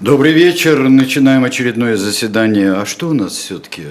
[0.00, 0.90] Добрый вечер.
[0.90, 2.74] Начинаем очередное заседание.
[2.74, 3.84] А что у нас все-таки,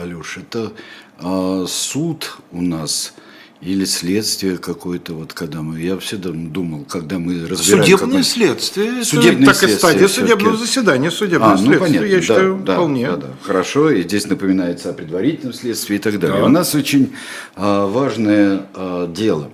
[0.00, 0.36] Алеш?
[0.36, 0.72] Это
[1.18, 3.12] а, суд у нас
[3.60, 7.84] или следствие какое-то, вот когда мы, я всегда думал, когда мы разбираем...
[7.84, 12.16] Судебное следствие, судебное так следствие, и стадия судебного заседания, судебное а, ну, следствие, понятно, я
[12.16, 13.06] да, считаю, да, вполне.
[13.06, 13.26] Да, да.
[13.42, 16.38] Хорошо, и здесь напоминается о предварительном следствии и так далее.
[16.38, 16.44] Да.
[16.44, 17.14] У нас очень
[17.56, 19.50] а, важное а, дело.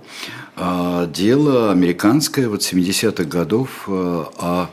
[0.61, 4.71] А, дело американское, вот 70-х годов, а, о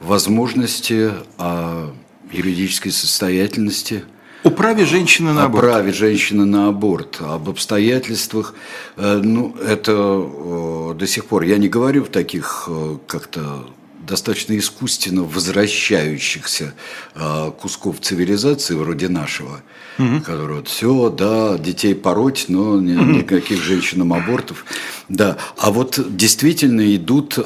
[0.00, 1.90] возможности, о
[2.30, 4.04] юридической состоятельности–
[4.44, 5.64] о праве женщины на аборт.
[5.64, 8.54] О праве женщины на аборт, об обстоятельствах.
[8.96, 13.66] Э, ну, это до сих пор, я не говорю в таких э, как-то
[14.12, 16.74] достаточно искусственно возвращающихся
[17.14, 19.62] э, кусков цивилизации вроде нашего,
[19.98, 20.20] угу.
[20.20, 24.64] которые вот все, да, детей пороть, но ни, никаких женщинам абортов,
[25.08, 25.38] да.
[25.56, 27.38] А вот действительно идут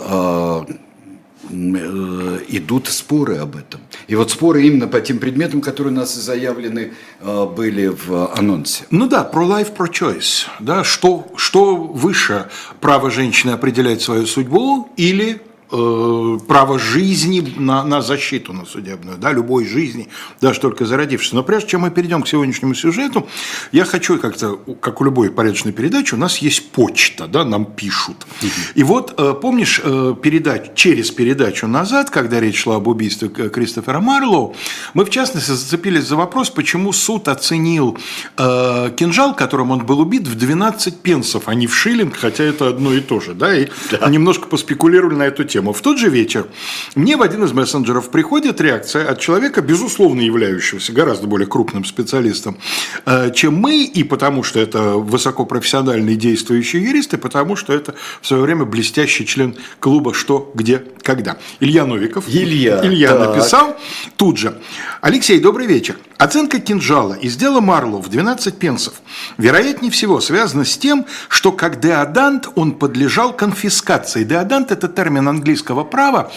[1.49, 3.81] Э, идут споры об этом.
[4.09, 8.85] И вот споры именно по тем предметам, которые у нас заявлены э, были в анонсе.
[8.91, 10.47] Ну да, про life, про choice.
[10.59, 12.49] Да, что, что выше,
[12.81, 19.67] право женщины определять свою судьбу или право жизни на, на защиту на судебную, да, любой
[19.67, 20.09] жизни,
[20.41, 21.33] даже только зародившись.
[21.33, 23.27] Но прежде чем мы перейдем к сегодняшнему сюжету,
[23.73, 28.27] я хочу как-то, как у любой порядочной передачи, у нас есть почта, да, нам пишут.
[28.75, 34.01] И вот, э, помнишь, э, передач, через передачу назад, когда речь шла об убийстве Кристофера
[34.01, 34.55] Марлоу,
[34.95, 37.99] мы, в частности, зацепились за вопрос, почему суд оценил
[38.37, 42.93] кинжал, которым он был убит, в 12 пенсов, а не в шиллинг, хотя это одно
[42.93, 44.09] и то же, да, и да.
[44.09, 45.73] немножко поспекулировали на эту тему тему.
[45.73, 46.47] В тот же вечер
[46.95, 52.59] мне в один из мессенджеров приходит реакция от человека, безусловно являющегося гораздо более крупным специалистом,
[53.07, 58.27] э, чем мы, и потому что это высокопрофессиональный действующий юрист, и потому что это в
[58.27, 61.39] свое время блестящий член клуба «Что, где, когда».
[61.61, 62.25] Илья Новиков.
[62.29, 62.81] Илья.
[62.85, 63.29] Илья так.
[63.29, 63.77] написал
[64.17, 64.59] тут же.
[65.01, 65.97] Алексей, добрый вечер.
[66.19, 68.95] Оценка кинжала из дела Марло в 12 пенсов,
[69.37, 74.25] вероятнее всего, связана с тем, что как деодант он подлежал конфискации.
[74.25, 76.33] Деодант– это термин английского права,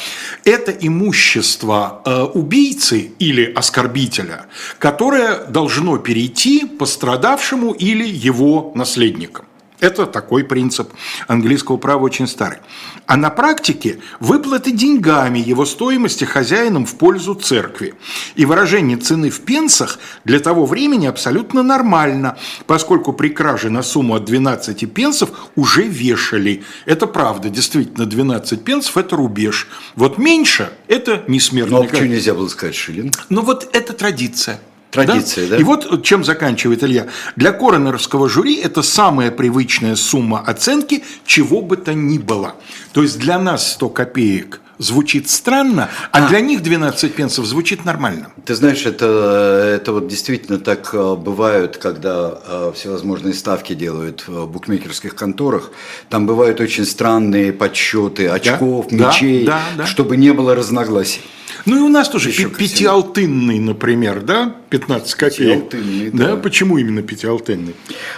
[0.45, 4.45] это имущество э, убийцы или оскорбителя,
[4.77, 9.48] которое должно перейти пострадавшему или его наследникам.
[9.79, 10.91] Это такой принцип
[11.27, 12.59] английского права очень старый.
[13.05, 17.93] А на практике выплаты деньгами его стоимости хозяином в пользу церкви.
[18.35, 24.15] И выражение цены в пенсах для того времени абсолютно нормально, поскольку при краже на сумму
[24.15, 26.63] от 12 пенсов уже вешали.
[26.85, 29.67] Это правда, действительно, 12 пенсов– это рубеж.
[29.95, 31.79] Вот меньше– это не смертный.
[31.79, 33.13] Но почему нельзя было сказать шиллинг?
[33.29, 34.59] Ну вот это традиция.
[34.91, 35.55] Традиция, да?
[35.55, 35.61] да?
[35.61, 37.07] И вот чем заканчивает Илья.
[37.35, 42.55] Для коронеровского жюри это самая привычная сумма оценки чего бы то ни было.
[42.93, 47.85] То есть для нас 100 копеек звучит странно, а, а для них 12 пенсов звучит
[47.85, 48.31] нормально.
[48.45, 54.47] Ты знаешь, это, это вот действительно так э, бывают, когда э, всевозможные ставки делают в
[54.47, 55.71] букмекерских конторах.
[56.09, 59.85] Там бывают очень странные подсчеты очков, да, мячей, да, да, да.
[59.85, 61.21] чтобы не было разногласий.
[61.65, 65.69] Ну и у нас тоже Еще пятиалтынный, например, да, 15 копеек.
[65.69, 66.27] Пятиалтынный, да.
[66.27, 66.35] да.
[66.37, 67.75] Почему именно пятиалтынный?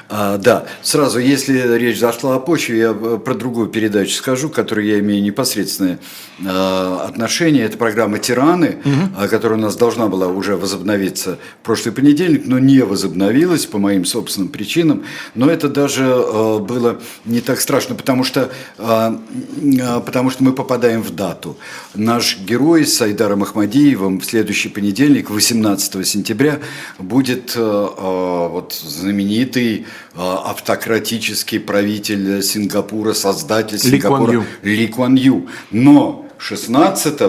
[0.09, 4.53] А, да, сразу, если речь зашла о почве, я э, про другую передачу скажу, к
[4.53, 5.99] которой я имею непосредственное
[6.39, 7.65] э, отношение.
[7.65, 9.27] Это программа «Тираны», угу.
[9.29, 14.05] которая у нас должна была уже возобновиться в прошлый понедельник, но не возобновилась по моим
[14.05, 15.03] собственным причинам.
[15.35, 19.15] Но это даже э, было не так страшно, потому что, э,
[19.57, 21.57] э потому что мы попадаем в дату.
[21.95, 26.59] Наш герой Сайдар Эльдаром Ахмадиевым в следующий понедельник, 18 сентября,
[26.99, 35.47] будет э, э, вот, знаменитый э, автократический правитель Сингапура, создатель Сингапура Ли Куан Ю.
[35.71, 37.21] Но 16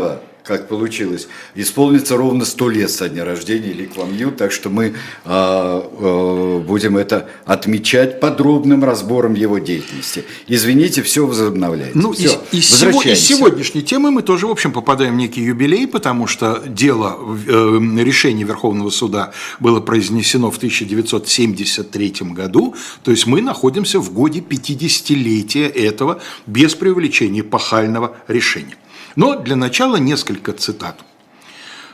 [0.44, 4.86] как получилось, исполнится ровно сто лет со дня рождения Ли Кван Ю, так что мы
[4.86, 4.92] э,
[5.24, 10.24] э, будем это отмечать подробным разбором его деятельности.
[10.48, 11.98] Извините, все возобновляется.
[11.98, 16.26] Ну, все, и, из сегодняшней темы мы тоже, в общем, попадаем в некий юбилей, потому
[16.26, 22.74] что дело, э, решение Верховного суда было произнесено в 1973 году,
[23.04, 28.76] то есть мы находимся в годе 50-летия этого без привлечения пахального решения.
[29.16, 31.00] Но для начала несколько цитат.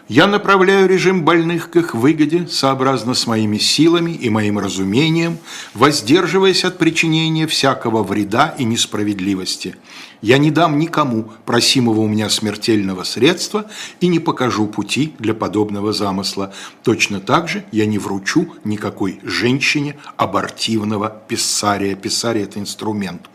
[0.08, 5.36] «Я направляю режим больных к их выгоде, сообразно с моими силами и моим разумением,
[5.74, 9.76] воздерживаясь от причинения всякого вреда и несправедливости.
[10.22, 15.92] Я не дам никому просимого у меня смертельного средства и не покажу пути для подобного
[15.92, 16.54] замысла.
[16.82, 21.94] Точно так же я не вручу никакой женщине абортивного писария.
[21.94, 23.28] Писария– это инструмент.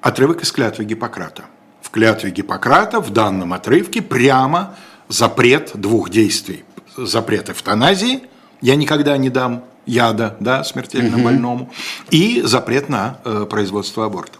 [0.00, 1.46] Отрывок из клятвы Гиппократа.
[1.88, 4.76] В клятве Гиппократа в данном отрывке прямо
[5.08, 6.64] запрет двух действий.
[6.98, 8.24] Запрет эвтаназии,
[8.60, 11.70] я никогда не дам яда да, смертельно больному,
[12.10, 14.38] и запрет на э, производство аборта.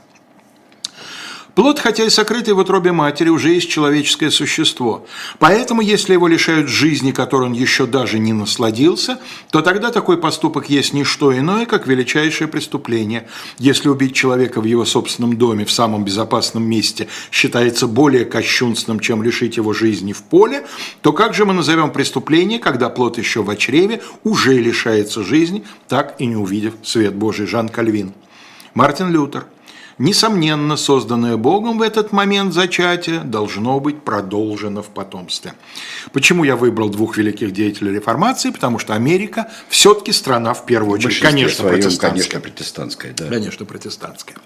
[1.59, 5.05] Плод, хотя и сокрытый в утробе матери, уже есть человеческое существо.
[5.41, 9.19] Поэтому, если его лишают жизни, которой он еще даже не насладился,
[9.51, 13.27] то тогда такой поступок есть не что иное, как величайшее преступление.
[13.59, 19.25] Если убить человека в его собственном доме, в самом безопасном месте, считается более кощунственным, чем
[19.25, 20.65] лишить его жизни в поле,
[21.03, 26.15] то как же мы назовем преступление, когда плод еще в чреве уже лишается жизни, так
[26.21, 27.49] и не увидев свет Божий?
[27.49, 28.13] Жан Кальвин.
[28.75, 29.47] Мартин Лютер–
[29.99, 35.55] несомненно, созданное Богом в этот момент зачатия, должно быть продолжено в потомстве.
[36.13, 38.51] Почему я выбрал двух великих деятелей реформации?
[38.51, 42.41] Потому что Америка все-таки страна в первую очередь, конечно, своем, протестантская.
[42.41, 43.29] Конечно, протестантская, да.
[43.29, 44.37] Конечно, протестантская.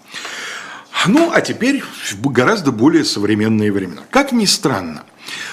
[1.06, 4.02] Ну, а теперь в гораздо более современные времена.
[4.10, 5.02] Как ни странно,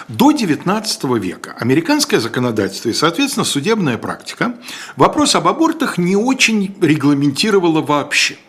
[0.07, 4.55] до XIX века американское законодательство и, соответственно, судебная практика
[4.95, 8.37] вопрос об абортах не очень регламентировала вообще–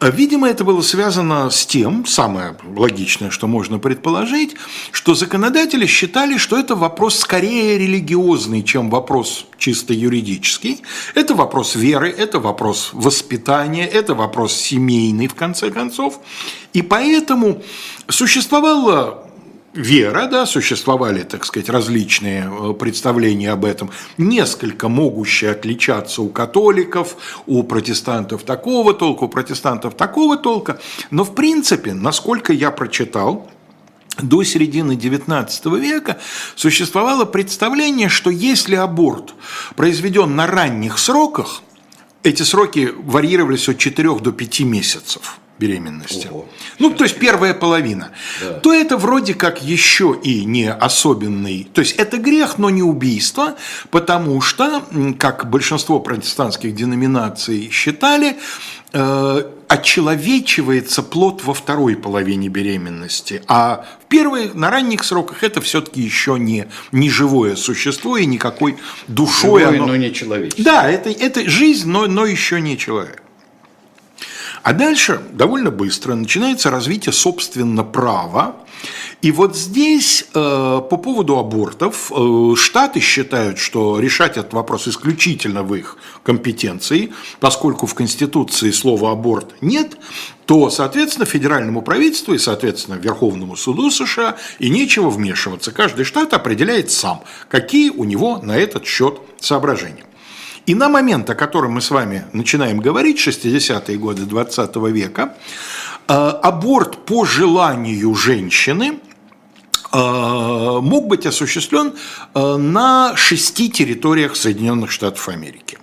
[0.00, 4.54] видимо, это было связано с тем, самое логичное, что можно предположить,
[4.92, 10.82] что законодатели считали, что это вопрос скорее религиозный, чем вопрос чисто юридический.
[11.14, 16.20] Это вопрос веры, это вопрос воспитания, это вопрос семейный, в конце концов.
[16.72, 17.62] И поэтому
[18.08, 19.27] существовало
[19.74, 27.16] вера, да, существовали, так сказать, различные э, представления об этом, несколько могущие отличаться у католиков,
[27.46, 30.80] у протестантов такого толка, у протестантов такого толка,
[31.10, 33.50] но в принципе, насколько я прочитал,
[34.20, 36.18] до середины XIX века
[36.56, 39.34] существовало представление, что если аборт
[39.76, 41.62] произведен на ранних сроках,
[42.24, 46.48] эти сроки варьировались от 4 до 5 месяцев– беременности, Ого.
[46.78, 48.10] ну то есть первая половина,
[48.40, 48.54] да.
[48.54, 53.56] то это вроде как еще и не особенный, то есть это грех, но не убийство,
[53.90, 54.84] потому что,
[55.18, 58.36] как большинство протестантских деноминаций считали,
[58.92, 66.00] э, очеловечивается плод во второй половине беременности, а в первых, на ранних сроках это все-таки
[66.00, 68.76] еще не, не живое существо и никакой
[69.06, 69.62] душой.
[69.62, 69.86] Живое, оно...
[69.88, 70.62] но не человеческое.
[70.62, 73.22] Да, это, это жизнь, но, но еще не человек.
[74.68, 78.56] А дальше довольно быстро начинается развитие, собственно, права.
[79.22, 85.62] И вот здесь э, по поводу абортов э, Штаты считают, что решать этот вопрос исключительно
[85.62, 89.96] в их компетенции, поскольку в Конституции слова аборт нет,
[90.44, 95.72] то, соответственно, федеральному правительству и, соответственно, Верховному суду США и нечего вмешиваться.
[95.72, 100.04] Каждый штат определяет сам, какие у него на этот счет соображения.
[100.68, 105.34] И на момент, о котором мы с вами начинаем говорить, 60-е годы 20 века,
[106.06, 108.98] э, аборт по желанию женщины
[109.90, 111.94] э, мог быть осуществлен
[112.34, 115.78] э, на шести территориях Соединенных Штатов Америки.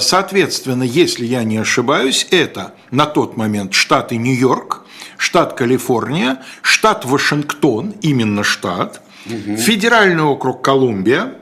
[0.00, 4.82] Соответственно, если я не ошибаюсь, это на тот момент штаты Нью-Йорк,
[5.18, 9.56] штат Калифорния, штат Вашингтон, именно штат, угу.
[9.56, 11.34] федеральный округ Колумбия,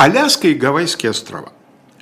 [0.00, 1.52] Аляска и Гавайские острова.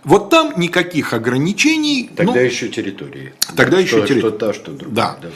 [0.04, 2.08] Вот там никаких ограничений.
[2.14, 3.34] Тогда ну, еще территории.
[3.56, 4.20] Тогда что, еще территории.
[4.20, 4.94] Что та, что другая.
[4.94, 5.18] Да.
[5.20, 5.28] да.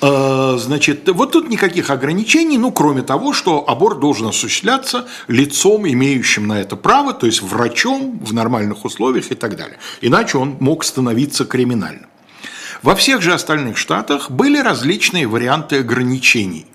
[0.00, 6.46] А, значит, вот тут никаких ограничений, ну, кроме того, что аборт должен осуществляться лицом, имеющим
[6.46, 9.76] на это право, то есть врачом в нормальных условиях и так далее.
[10.00, 12.06] Иначе он мог становиться криминальным.
[12.82, 16.66] Во всех же остальных штатах были различные варианты ограничений.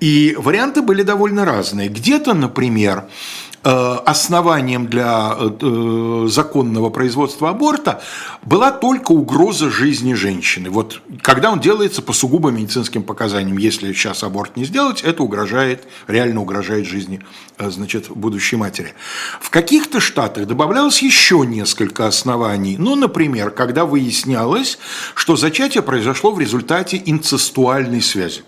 [0.00, 1.88] И варианты были довольно разные.
[1.88, 8.00] Где-то, например, Э, основанием для э, законного производства аборта
[8.42, 10.70] была только угроза жизни женщины.
[10.70, 15.84] Вот когда он делается по сугубо медицинским показаниям, если сейчас аборт не сделать, это угрожает,
[16.06, 17.20] реально угрожает жизни
[17.58, 18.94] э, значит, будущей матери.
[19.40, 22.76] В каких-то штатах добавлялось еще несколько оснований.
[22.78, 24.78] Ну, например, когда выяснялось,
[25.14, 28.44] что зачатие произошло в результате инцестуальной связи.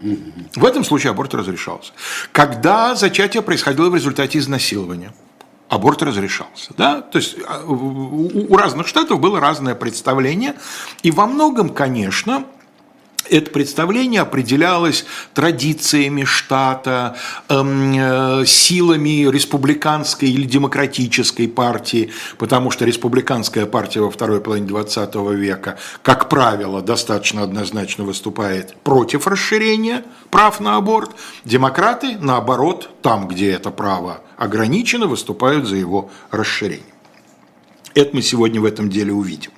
[0.00, 1.92] В этом случае аборт разрешался.
[2.32, 5.12] Когда зачатие происходило в результате изнасилования,
[5.68, 6.72] аборт разрешался.
[6.76, 7.00] Да?
[7.00, 10.54] То есть а, у разных штатов было разное представление.
[11.02, 12.44] И во многом, конечно,
[13.30, 15.04] это представление определялось
[15.34, 17.16] традициями штата,
[17.48, 25.34] эм, э, силами республиканской или демократической партии, потому что республиканская партия во второй половине 20
[25.34, 31.10] века, как правило, достаточно однозначно выступает против расширения прав на аборт.
[31.44, 36.84] Демократы, наоборот, там, где это право ограничено, выступают за его расширение.
[37.94, 39.50] Это мы сегодня в этом деле увидим.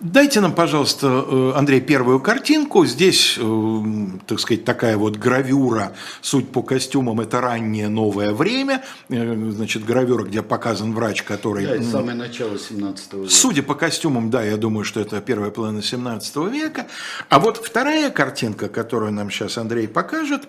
[0.00, 2.86] А, Дайте нам, пожалуйста, э, Андрей, первую картинку.
[2.86, 3.82] Здесь, э,
[4.26, 5.92] так сказать, такая вот гравюра.
[6.20, 8.84] Суть по костюмам– это раннее новое время.
[9.08, 11.66] Э, значит, гравюра, где показан врач, который…
[11.66, 13.30] Да, это самое начало 17 века.
[13.30, 16.86] Судя по костюмам, да, я думаю, что это первая половина 17 века.
[17.28, 20.48] А вот вторая картинка, которую нам сейчас Андрей покажет,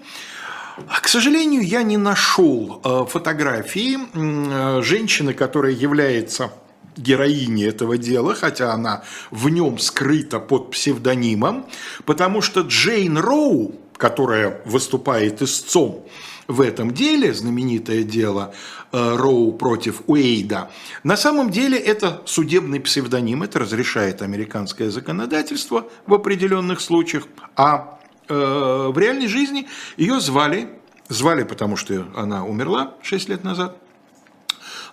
[0.87, 6.51] к сожалению, я не нашел фотографии женщины, которая является
[6.99, 11.65] героини этого дела, хотя она в нем скрыта под псевдонимом,
[12.05, 16.05] потому что Джейн Роу, которая выступает истцом
[16.47, 18.53] в этом деле, знаменитое дело
[18.91, 20.71] э, Роу против Уэйда,
[21.03, 28.89] на самом деле это судебный псевдоним, это разрешает американское законодательство в определенных случаях, а э,
[28.93, 30.69] в реальной жизни ее звали,
[31.07, 33.77] звали, потому что она умерла 6 лет назад,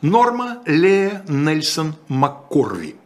[0.02, 2.96] Норма Ле Нельсон Маккорви.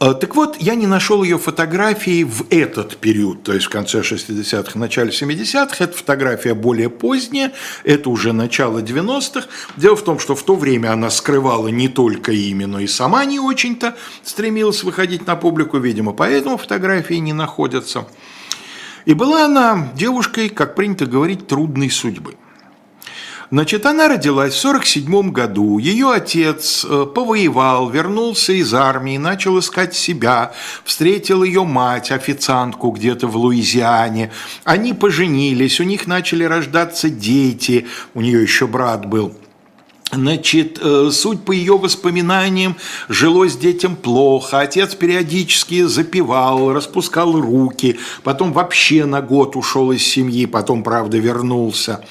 [0.00, 4.00] Э, так вот, я не нашел ее фотографии в этот период, то есть в конце
[4.00, 5.82] 60-х, начале 70-х.
[5.82, 7.52] Эта фотография более поздняя,
[7.84, 9.46] это уже начало 90-х.
[9.76, 13.24] Дело в том, что в то время она скрывала не только имя, но и сама
[13.24, 18.06] не очень-то стремилась выходить на публику, видимо, поэтому фотографии не находятся.
[19.06, 22.34] И была она девушкой, как принято говорить, трудной судьбы.
[23.54, 25.78] Значит, она родилась в 1947 году.
[25.78, 30.52] Ее отец э, повоевал, вернулся из армии, начал искать себя.
[30.82, 34.32] Встретил ее мать, официантку где-то в Луизиане.
[34.64, 37.86] Они поженились, у них начали рождаться дети.
[38.12, 39.36] У нее еще брат был.
[40.12, 42.76] Значит, э, суть по ее воспоминаниям,
[43.08, 50.46] жилось детям плохо, отец периодически запивал, распускал руки, потом вообще на год ушел из семьи,
[50.46, 52.04] потом, правда, вернулся.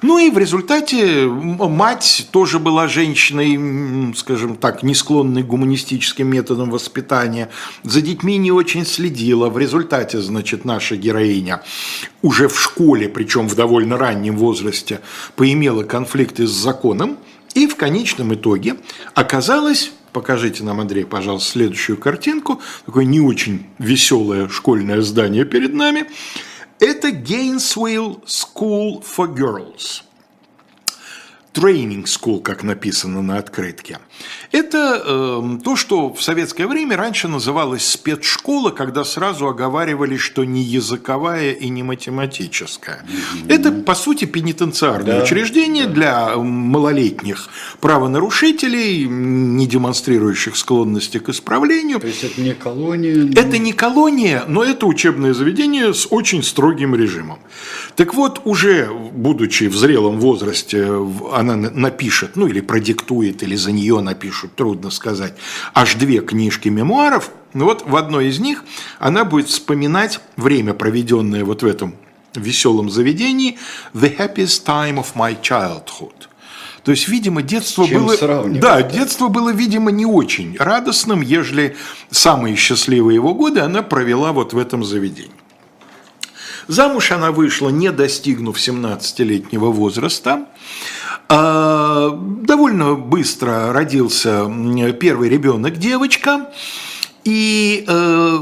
[0.00, 6.70] Ну и в результате мать тоже была женщиной, скажем так, не склонной к гуманистическим методам
[6.70, 7.50] воспитания,
[7.82, 9.50] за детьми не очень следила.
[9.50, 11.62] В результате, значит, наша героиня
[12.22, 15.00] уже в школе, причем в довольно раннем возрасте,
[15.36, 17.18] поимела конфликты с законом,
[17.54, 18.76] и в конечном итоге
[19.14, 22.60] оказалось Покажите нам, Андрей, пожалуйста, следующую картинку.
[22.84, 26.06] Такое не очень веселое школьное здание перед нами.
[26.80, 30.02] Это Gainesville School for Girls–
[31.52, 33.98] Training School, как написано на открытке.
[34.52, 40.62] Это э, то, что в советское время раньше называлось спецшкола, когда сразу оговаривали, что не
[40.62, 43.04] языковая и не математическая.
[43.04, 43.52] Mm-hmm.
[43.52, 45.92] Это, по сути, пенитенциарное да, учреждение да.
[45.92, 47.48] для малолетних
[47.80, 52.00] правонарушителей, не демонстрирующих склонности к исправлению.
[52.00, 53.30] То есть это не колония?
[53.36, 57.38] Это не колония, но это учебное заведение с очень строгим режимом.
[57.96, 60.86] Так вот, уже будучи в зрелом возрасте,
[61.40, 65.34] она напишет, ну или продиктует, или за нее напишут, трудно сказать,
[65.74, 67.30] аж две книжки мемуаров.
[67.54, 68.64] Ну вот в одной из них
[68.98, 71.94] она будет вспоминать время, проведенное вот в этом
[72.34, 73.58] веселом заведении
[73.94, 76.14] «The happiest time of my childhood».
[76.82, 78.48] То есть, видимо, детство Чем было...
[78.48, 81.76] Да, детство было, видимо, не очень радостным, ежели
[82.10, 85.39] самые счастливые его годы она провела вот в этом заведении.
[86.68, 90.46] Замуж она вышла, не достигнув 17-летнего возраста.
[91.28, 94.50] А, довольно быстро родился
[95.00, 96.50] первый ребенок, девочка.
[97.24, 98.38] И э,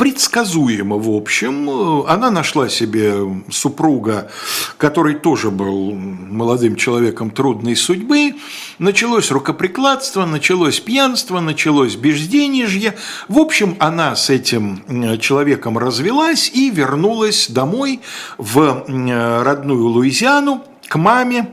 [0.00, 1.68] предсказуемо, в общем.
[2.08, 3.12] Она нашла себе
[3.50, 4.30] супруга,
[4.78, 8.34] который тоже был молодым человеком трудной судьбы.
[8.78, 12.96] Началось рукоприкладство, началось пьянство, началось безденежье.
[13.28, 18.00] В общем, она с этим человеком развелась и вернулась домой
[18.38, 21.50] в родную Луизиану к маме,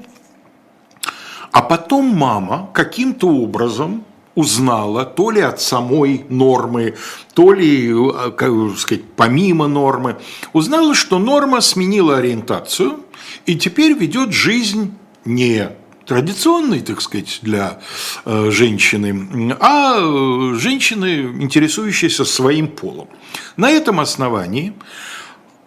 [1.51, 4.05] а потом мама каким-то образом
[4.37, 6.93] узнала то ли от самой нормы,
[7.33, 10.17] то ли, э, как сказать, помимо нормы,
[10.53, 12.99] узнала, что норма сменила ориентацию
[13.47, 14.93] и теперь ведет жизнь
[15.25, 15.71] не
[16.05, 17.79] традиционной, так сказать, для
[18.25, 23.09] э, женщины, а э, женщины, интересующиеся своим полом.
[23.57, 24.73] На этом основании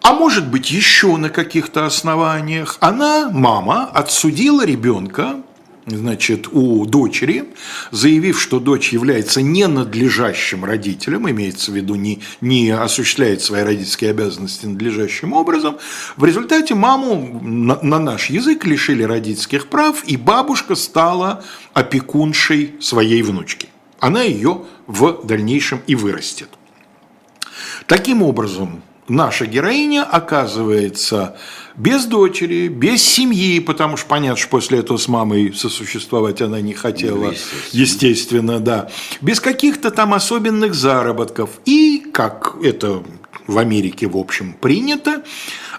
[0.01, 5.43] а может быть еще на каких-то основаниях, она, мама, отсудила ребенка
[5.85, 7.45] значит, у дочери,
[7.91, 14.65] заявив, что дочь является ненадлежащим родителем, имеется в виду не, не осуществляет свои родительские обязанности
[14.65, 15.77] надлежащим образом,
[16.17, 23.21] в результате маму на, на наш язык лишили родительских прав, и бабушка стала опекуншей своей
[23.23, 23.69] внучки.
[23.99, 26.49] Она ее в дальнейшем и вырастет.
[27.87, 31.37] Таким образом, наша героиня оказывается
[31.75, 36.73] без дочери, без семьи, потому что понятно, что после этого с мамой сосуществовать она не
[36.73, 37.81] хотела, ну, естественно.
[37.81, 38.89] естественно, да,
[39.21, 41.49] без каких-то там особенных заработков.
[41.65, 43.03] И, как это
[43.47, 45.23] в Америке, в общем, принято,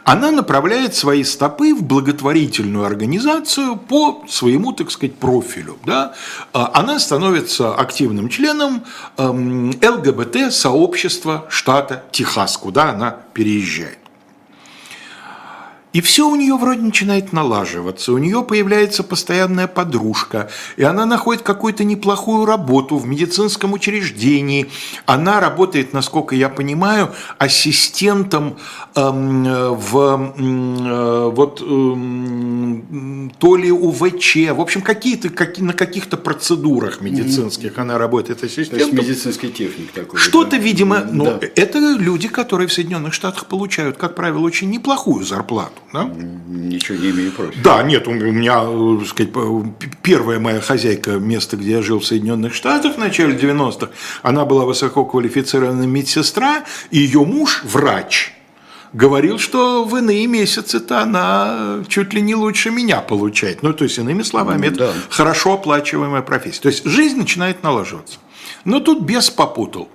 [0.04, 5.76] она направляет свои стопы в благотворительную организацию по своему, так сказать, профилю.
[5.86, 6.14] Да?
[6.52, 8.84] А она становится активным членом
[9.16, 14.01] эм, ЛГБТ-сообщества штата Техас, куда она переезжает.
[15.92, 21.42] И все у нее вроде начинает налаживаться, у нее появляется постоянная подружка, и она находит
[21.42, 24.70] какую-то неплохую работу в медицинском учреждении.
[25.04, 28.56] Она работает, насколько я понимаю, ассистентом
[28.94, 29.44] эм,
[29.74, 37.78] в э, вот эм, то ли УВЧ, в общем, какие-то как, на каких-то процедурах медицинских
[37.78, 38.90] она работает ассистентом.
[38.90, 40.18] То есть медицинский техник такой.
[40.18, 40.56] Что-то, да?
[40.56, 41.40] видимо, но да.
[41.54, 45.81] это люди, которые в Соединенных Штатах получают, как правило, очень неплохую зарплату.
[45.92, 46.04] Да?
[46.04, 47.62] Ничего не имею против.
[47.62, 48.64] Да, нет, у меня,
[48.98, 49.32] так сказать,
[50.02, 53.90] первая моя хозяйка, место, где я жил в Соединенных Штатах в начале 90-х,
[54.22, 58.32] она была высококвалифицированная медсестра, и ее муж, врач,
[58.94, 63.62] говорил, что в иные месяцы-то она чуть ли не лучше меня получает.
[63.62, 64.92] Ну, то есть, иными словами, это да.
[65.10, 66.62] хорошо оплачиваемая профессия.
[66.62, 68.18] То есть, жизнь начинает налаживаться.
[68.64, 69.88] Но тут бес попутал.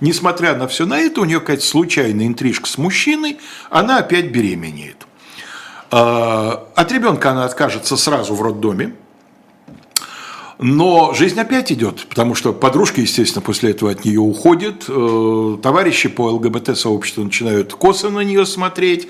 [0.00, 3.38] Несмотря на все на это, у нее какая-то случайная интрижка с мужчиной,
[3.70, 5.06] она опять беременеет.
[5.92, 8.94] А, от ребенка она откажется сразу в роддоме,
[10.62, 16.08] но жизнь опять идет, потому что подружка, естественно, после этого от нее уходит, э, товарищи
[16.08, 19.08] по ЛГБТ-сообществу начинают косо на нее смотреть,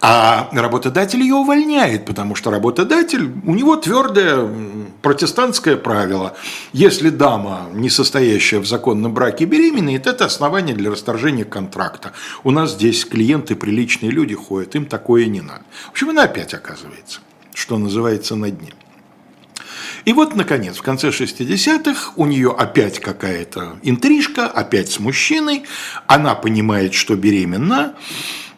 [0.00, 4.48] а работодатель ее увольняет, потому что работодатель, у него твердое
[5.02, 6.36] протестантское правило.
[6.72, 12.12] Если дама, не состоящая в законном браке, беременеет, это основание для расторжения контракта.
[12.44, 15.64] У нас здесь клиенты, приличные люди ходят, им такое не надо.
[15.88, 17.18] В общем, она опять оказывается,
[17.54, 18.72] что называется, на дне.
[20.04, 25.64] И вот, наконец, в конце 60-х у нее опять какая-то интрижка, опять с мужчиной,
[26.06, 27.94] она понимает, что беременна,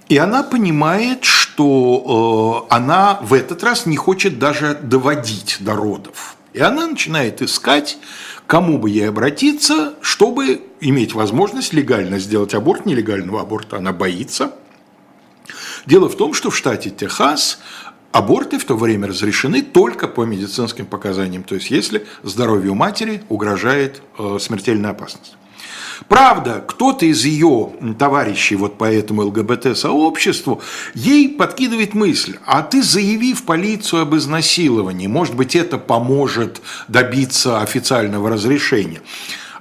[0.08, 6.36] и она понимает, что э, она в этот раз не хочет даже доводить до родов.
[6.52, 7.98] И она начинает искать,
[8.46, 12.86] кому бы ей обратиться, чтобы иметь возможность легально сделать аборт.
[12.86, 14.52] Нелегального аборта она боится.
[15.86, 17.58] Дело в том, что в штате Техас
[18.14, 24.02] аборты в то время разрешены только по медицинским показаниям, то есть если здоровью матери угрожает
[24.18, 25.36] э, смертельная опасность.
[26.08, 30.62] Правда, кто-то из ее товарищей вот по этому ЛГБТ-сообществу
[30.94, 37.62] ей подкидывает мысль, а ты заяви в полицию об изнасиловании, может быть, это поможет добиться
[37.62, 39.00] официального разрешения.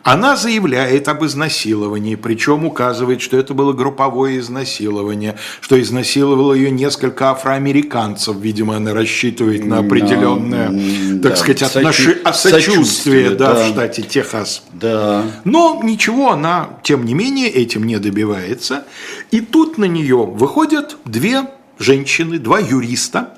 [0.04, 7.32] Она заявляет об изнасиловании, причем указывает, что это было групповое изнасилование, что изнасиловало ее несколько
[7.32, 8.36] афроамериканцев.
[8.36, 11.96] Видимо, она рассчитывает на определенное, no, так да, сказать, отнош...
[11.96, 14.64] сочувствие, сочувствие да, да, в штате Техас.
[14.74, 15.24] Да.
[15.46, 18.84] Но ничего, она, тем не менее, этим не добивается.
[19.32, 21.46] И тут на нее выходят две
[21.80, 23.38] женщины, два юриста,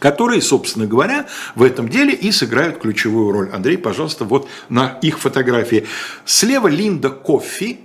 [0.00, 3.50] которые, собственно говоря, в этом деле и сыграют ключевую роль.
[3.52, 5.86] Андрей, пожалуйста, вот на их фотографии.
[6.24, 7.78] Слева Линда Кофи,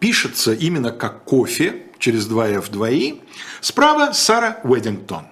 [0.00, 3.20] пишется именно как кофе, через два F, 2 И.
[3.60, 5.24] Справа Сара Уэддингтон.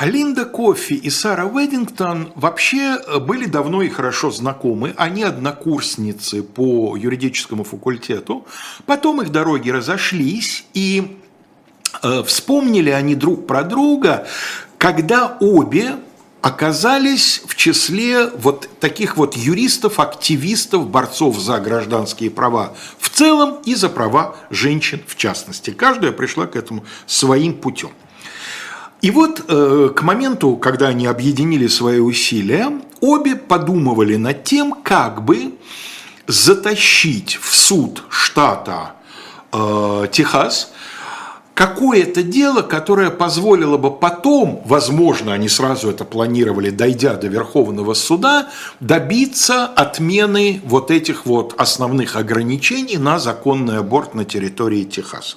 [0.00, 4.94] Линда Кофи и Сара Уэддингтон вообще были давно и хорошо знакомы.
[4.96, 8.46] Они однокурсницы по юридическому факультету.
[8.86, 11.21] Потом их дороги разошлись, и Э,
[12.26, 14.26] вспомнили они друг про друга,
[14.78, 15.96] когда обе
[16.42, 23.76] оказались в числе вот таких вот юристов, активистов, борцов за гражданские права в целом и
[23.76, 25.70] за права женщин в частности.
[25.70, 27.90] Каждая пришла к этому своим путем.
[29.02, 35.24] И вот э, к моменту, когда они объединили свои усилия, обе подумывали над тем, как
[35.24, 35.54] бы
[36.26, 38.94] затащить в суд штата
[39.52, 40.71] э, Техас
[41.54, 48.50] какое-то дело, которое позволило бы потом, возможно, они сразу это планировали, дойдя до Верховного суда,
[48.80, 55.36] добиться отмены вот этих вот основных ограничений на законный аборт на территории Техаса.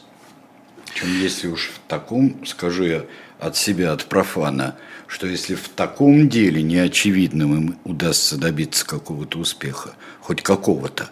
[0.87, 3.03] Причем, если уж в таком, скажу я
[3.39, 4.75] от себя, от профана,
[5.07, 11.09] что если в таком деле неочевидным им удастся добиться какого-то успеха, хоть какого-то,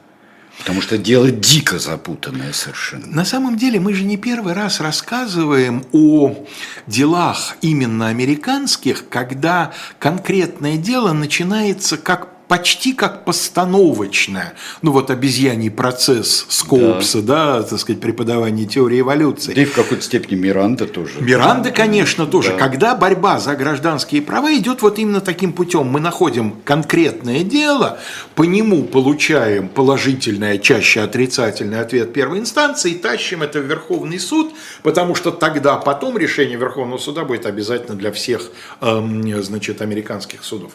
[0.60, 3.08] Потому что дело дико запутанное совершенно.
[3.08, 6.46] На самом деле мы же не первый раз рассказываем о
[6.88, 16.46] делах именно американских, когда конкретное дело начинается как почти как постановочная, ну вот обезьяний процесс
[16.50, 17.62] Скоупса, да.
[17.62, 19.54] да, так сказать, преподавание теории эволюции.
[19.54, 21.20] Да и в какой-то степени Миранда тоже.
[21.20, 22.52] Миранда, конечно, тоже.
[22.52, 22.58] Да.
[22.58, 28.00] Когда борьба за гражданские права идет вот именно таким путем, мы находим конкретное дело,
[28.36, 34.20] по нему получаем положительный, а чаще отрицательный ответ первой инстанции, и тащим это в Верховный
[34.20, 34.54] суд,
[34.84, 38.52] потому что тогда потом решение Верховного суда будет обязательно для всех,
[38.82, 40.74] эм, значит, американских судов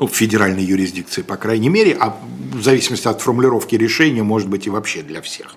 [0.00, 2.16] ну, в федеральной юрисдикции, по крайней мере, а
[2.54, 5.54] в зависимости от формулировки решения, может быть и вообще для всех.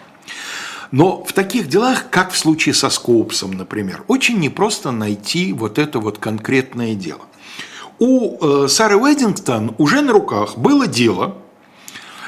[0.92, 6.00] Но в таких делах, как в случае со Скоупсом, например, очень непросто найти вот это
[6.00, 7.22] вот конкретное дело.
[8.00, 11.38] У э, Сары Уэддингтон уже на руках было дело,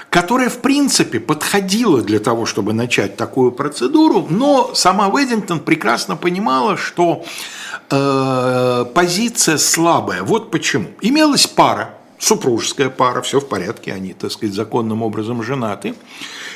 [0.10, 6.78] которое, в принципе, подходило для того, чтобы начать такую процедуру, но сама Уэддингтон прекрасно понимала,
[6.78, 7.26] что
[7.92, 10.24] э, позиция слабая.
[10.24, 10.88] Вот почему.
[11.02, 15.96] Имелась пара, супружеская пара, все в порядке, они, так сказать, законным образом женаты.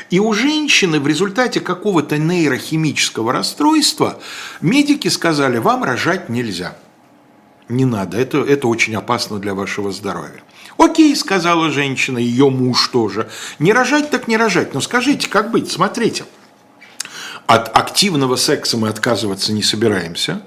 [0.09, 4.19] И у женщины в результате какого-то нейрохимического расстройства
[4.61, 6.77] медики сказали, вам рожать нельзя.
[7.67, 10.41] Не надо, это, это очень опасно для вашего здоровья.
[10.77, 13.29] Окей, сказала женщина, ее муж тоже.
[13.59, 14.73] Не рожать так не рожать.
[14.73, 15.71] Но скажите, как быть?
[15.71, 16.25] Смотрите,
[17.45, 20.41] от активного секса мы отказываться не собираемся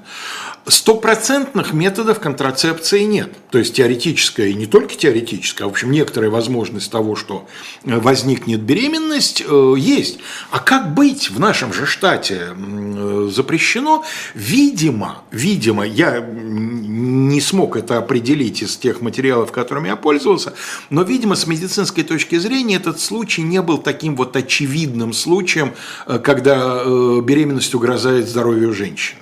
[0.67, 3.33] стопроцентных методов контрацепции нет.
[3.51, 7.47] То есть теоретическая и не только теоретическая, а в общем некоторая возможность того, что
[7.85, 10.19] э, возникнет беременность, э, есть.
[10.51, 14.05] А как быть в нашем же штате э, запрещено?
[14.35, 20.55] Видимо, видимо, я не смог это определить из тех материалов, которыми я пользовался,
[20.91, 25.73] но, видимо, с медицинской точки зрения этот случай не был таким вот очевидным случаем,
[26.07, 29.22] когда беременность угрожает здоровью женщины.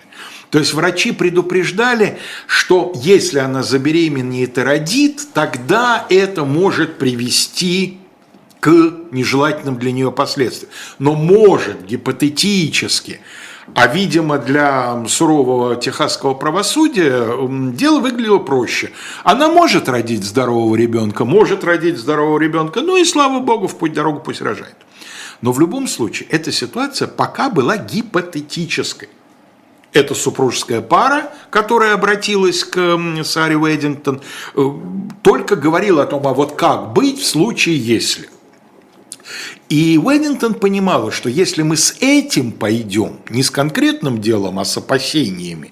[0.51, 7.99] То есть врачи предупреждали, что если она забеременеет и родит, тогда это может привести
[8.59, 8.69] к
[9.13, 10.73] нежелательным для нее последствиям.
[10.99, 13.21] Но может гипотетически,
[13.75, 17.29] а видимо для сурового техасского правосудия
[17.73, 18.91] дело выглядело проще.
[19.23, 23.93] Она может родить здорового ребенка, может родить здорового ребенка, ну и слава богу, в путь
[23.93, 24.77] дорогу пусть рожает.
[25.43, 29.09] Но в любом случае эта ситуация пока была гипотетической.
[29.93, 34.21] Это супружеская пара, которая обратилась к Саре Уэддингтон,
[34.55, 34.71] э,
[35.23, 38.29] только говорила о том, а вот как быть в случае если.
[39.69, 44.77] И Уэддингтон понимала, что если мы с этим пойдем, не с конкретным делом, а с
[44.77, 45.71] опасениями,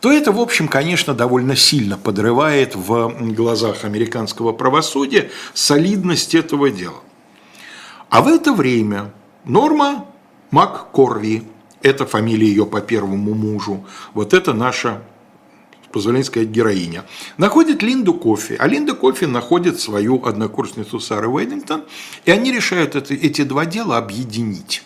[0.00, 7.00] то это, в общем, конечно, довольно сильно подрывает в глазах американского правосудия солидность этого дела.
[8.08, 9.12] А в это время
[9.44, 10.06] Норма
[10.50, 11.42] МакКорви
[11.84, 15.02] это фамилия ее по первому мужу, вот это наша
[15.92, 17.04] позволение сказать, героиня.
[17.36, 21.84] Находит Линду Кофи, а Линда Кофи находит свою однокурсницу Сары Уэддингтон,
[22.24, 24.82] и они решают это, эти два дела объединить.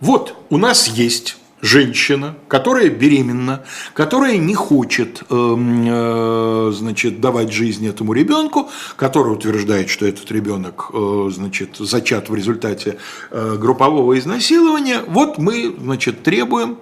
[0.00, 7.86] Вот у нас есть женщина, которая беременна, которая не хочет эм, э, значит, давать жизнь
[7.86, 12.98] этому ребенку, которая утверждает, что этот ребенок э, значит, зачат в результате
[13.30, 16.78] э, группового изнасилования, вот мы значит, требуем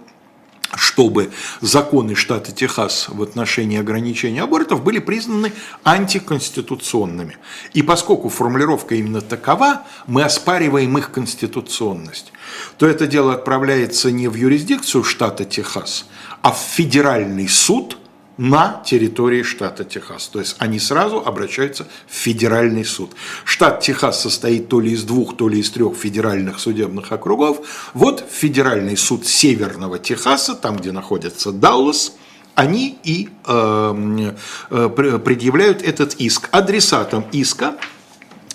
[0.75, 5.53] чтобы законы штата Техас в отношении ограничения абортов были признаны
[5.85, 7.37] антиконституционными.
[7.73, 12.33] И поскольку формулировка именно такова, мы оспариваем их конституционность,
[12.79, 16.07] то это дело отправляется не в юрисдикцию штата Техас,
[16.43, 17.99] а в федеральный суд–
[18.39, 20.29] на территории штата Техас.
[20.29, 23.13] То есть они сразу обращаются в федеральный суд.
[23.45, 27.67] Штат Техас состоит то ли из двух, то ли из трех федеральных судебных округов.
[27.95, 32.13] Вот федеральный суд Северного Техаса, там, где находится Даллас,
[32.55, 34.33] они и э,
[34.71, 36.49] э, предъявляют этот иск.
[36.53, 37.77] Адресатом иска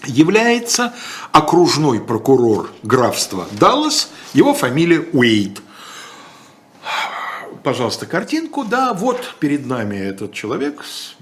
[0.06, 0.94] является
[1.32, 5.62] окружной прокурор графства Даллас, его фамилия Уэйд
[7.64, 8.64] пожалуйста, картинку.
[8.64, 11.16] Да, вот перед нами этот человек с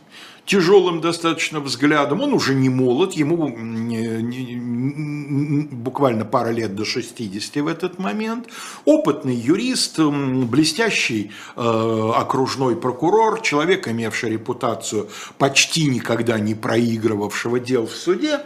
[0.49, 2.21] тяжелым достаточно взглядом.
[2.21, 8.47] Он уже не молод, ему не, не, буквально пара лет до 60 в этот момент.
[8.85, 17.93] Опытный юрист, блестящий э, окружной прокурор, человек, имевший репутацию почти никогда не проигрывавшего дел в
[17.93, 18.39] суде.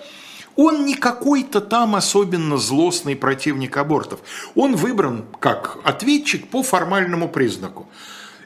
[0.55, 4.19] Он не какой-то там особенно злостный противник абортов.
[4.55, 7.87] Он выбран как ответчик по формальному признаку.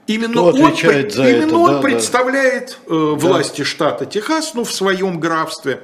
[0.08, 2.96] Именно он, за именно это, он да, представляет да.
[2.96, 3.66] Э, власти да.
[3.66, 5.82] штата Техас, ну, в своем графстве,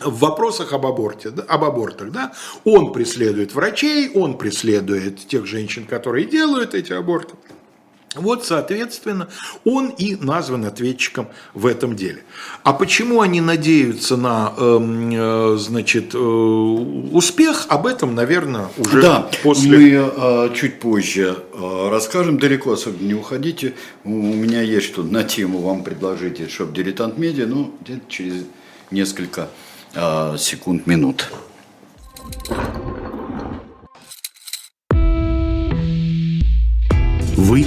[0.00, 2.32] в вопросах об аборте, да, об абортах, да,
[2.64, 7.34] он преследует врачей, он преследует тех женщин, которые делают эти аборты.
[8.14, 9.28] Вот, соответственно,
[9.64, 12.22] он и назван ответчиком в этом деле.
[12.62, 19.78] А почему они надеются на, э, значит, э, успех, об этом, наверное, уже да, после...
[19.78, 23.74] мы э, чуть позже э, расскажем, далеко особенно не уходите.
[24.04, 28.44] У меня есть что на тему вам предложить, чтобы дилетант медиа, ну, где-то через
[28.90, 29.48] несколько
[29.94, 31.28] э, секунд, минут.
[37.36, 37.66] Вы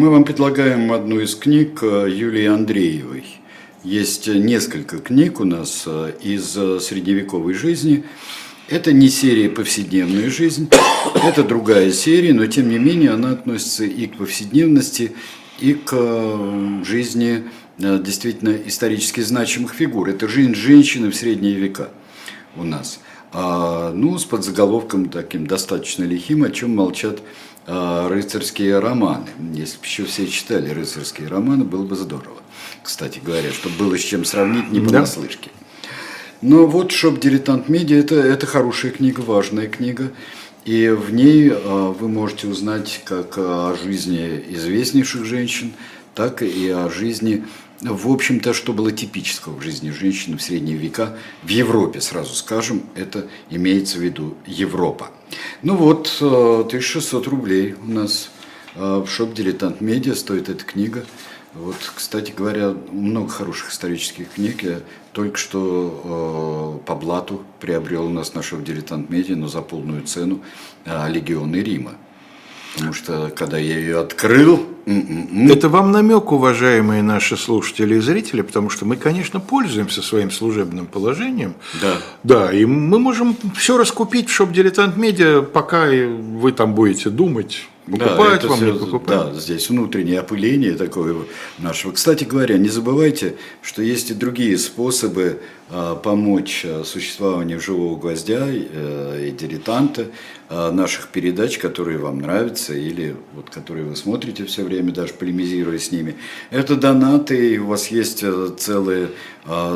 [0.00, 3.22] Мы вам предлагаем одну из книг э, Юлии Андреевой.
[3.84, 8.04] Есть несколько книг у нас э, из э, средневековой жизни.
[8.70, 10.70] Это не серия «Повседневная жизнь»,
[11.22, 15.12] это другая серия, но тем не менее она относится и к повседневности,
[15.60, 17.44] и к жизни
[17.76, 20.08] действительно исторически значимых фигур.
[20.08, 21.90] Это жизнь женщины в средние века
[22.56, 23.00] у нас.
[23.32, 27.20] А, ну, с подзаголовком таким достаточно лихим, о чем молчат
[27.70, 29.26] рыцарские романы.
[29.54, 32.38] Если бы еще все читали рыцарские романы, было бы здорово.
[32.82, 35.50] Кстати говоря, чтобы было с чем сравнить, не понаслышке.
[36.42, 40.10] Но вот «Shop Дилетант Медиа» это,– это хорошая книга, важная книга.
[40.64, 45.72] И в ней а, вы можете узнать как о жизни известнейших женщин,
[46.14, 47.44] так и о жизни
[47.82, 52.82] в общем-то, что было типического в жизни женщины в средние века, в Европе, сразу скажем,
[52.94, 55.10] это имеется в виду Европа.
[55.62, 58.30] Ну вот, 1600 э, рублей у нас
[58.74, 61.04] э, в shop «Дилетант Медиа» стоит эта книга.
[61.54, 64.62] Вот, кстати говоря, много хороших исторических книг.
[64.62, 64.80] Я
[65.12, 70.04] только что э, по блату приобрел у нас на shop «Дилетант Медиа», но за полную
[70.04, 70.40] цену
[70.84, 71.94] э, «Легионы Рима».
[72.74, 74.66] Потому что, когда я ее открыл...
[74.86, 75.50] М-м-м.
[75.50, 80.86] Это вам намек, уважаемые наши слушатели и зрители, потому что мы, конечно, пользуемся своим служебным
[80.86, 81.54] положением.
[81.80, 81.96] Да.
[82.22, 87.68] Да, и мы можем все раскупить в шоп «Дилетант Медиа», пока вы там будете думать,
[87.86, 89.32] покупать да, вам, все, не покупать.
[89.32, 91.16] Да, здесь внутреннее опыление такое
[91.58, 91.92] нашего.
[91.92, 95.40] Кстати говоря, не забывайте, что есть и другие способы
[95.70, 100.06] э, помочь э, существованию живого гвоздя э, и дилетанта,
[100.48, 105.78] э, наших передач, которые вам нравятся или вот, которые вы смотрите все время, даже полемизируя
[105.78, 106.16] с ними.
[106.50, 109.10] Это донаты, и у вас есть э, целые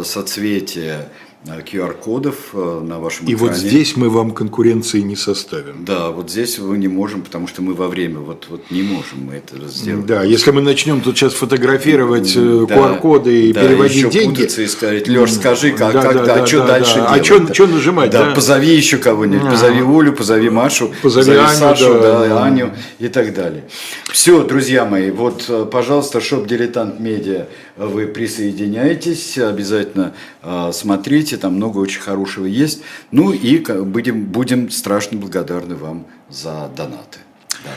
[0.05, 1.09] соцветия
[1.45, 3.51] QR-кодов э, на вашем И экране.
[3.51, 5.85] вот здесь мы вам конкуренции не составим.
[5.85, 9.27] Да, вот здесь мы не можем, потому что мы во время вот, вот не можем
[9.27, 10.07] мы это сделать.
[10.07, 14.43] Да, если мы начнем тут сейчас фотографировать э, да, QR-коды и да, переводить еще деньги.
[14.43, 17.19] и сказать, Леш, скажи, как, да, как, да, да, да, а что да, дальше да.
[17.19, 17.51] делать?
[17.51, 18.11] А что нажимать?
[18.11, 19.51] Да, да, позови еще кого-нибудь, а.
[19.51, 23.65] позови Олю, позови Машу, позови, позови Аню, Сашу, да, да, Аню и так далее.
[24.11, 31.55] Все, друзья мои, вот, э, пожалуйста, шоп Дилетант Медиа, вы присоединяйтесь, обязательно э, смотрите, там
[31.55, 32.83] много очень хорошего есть.
[33.11, 37.19] Ну и будем, будем страшно благодарны вам за донаты.
[37.65, 37.71] Да.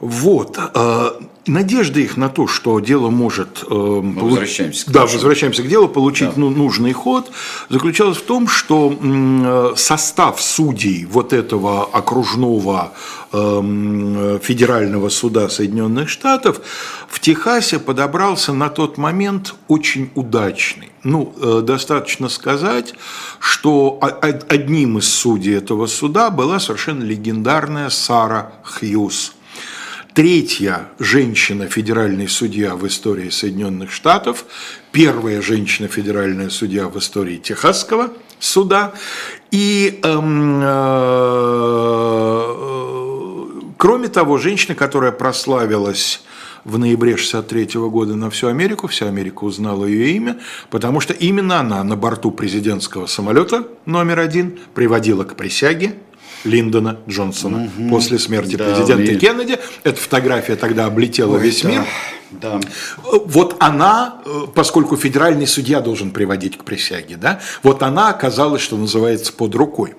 [0.00, 0.58] Вот.
[0.74, 1.10] Э,
[1.46, 3.64] надежда их на то, что дело может...
[3.68, 6.34] Э, Мы возвращаемся к Да, возвращаемся к делу, получить да.
[6.36, 7.30] ну, нужный ход,
[7.68, 12.92] заключалась в том, что э, состав судей вот этого окружного
[13.32, 16.60] э, федерального суда Соединенных Штатов
[17.08, 20.87] в Техасе подобрался на тот момент очень удачный.
[21.04, 22.94] Ну, э, достаточно сказать,
[23.38, 29.34] что одним из судей этого суда была совершенно легендарная Сара Хьюз–
[30.18, 34.46] третья женщина федеральный судья в истории Соединенных Штатов,
[34.90, 38.94] первая женщина федеральная судья в истории Техасского суда.
[39.52, 41.34] И эм, э,
[43.76, 46.22] кроме того, женщина, которая прославилась
[46.64, 50.38] в ноябре 1963 года на всю Америку, вся Америка узнала ее имя,
[50.70, 55.94] потому что именно она на борту президентского самолета номер один приводила к присяге
[56.44, 57.90] Линдона Джонсона Мгм.
[57.90, 59.58] после смерти Да, президента и- Кеннеди.
[59.84, 61.84] Эта фотография тогда облетела Ой, весь да, мир.
[62.30, 62.60] Да.
[63.24, 68.76] Вот она, э, поскольку федеральный судья должен приводить к присяге, да, вот она оказалась, что
[68.76, 69.94] называется, под рукой.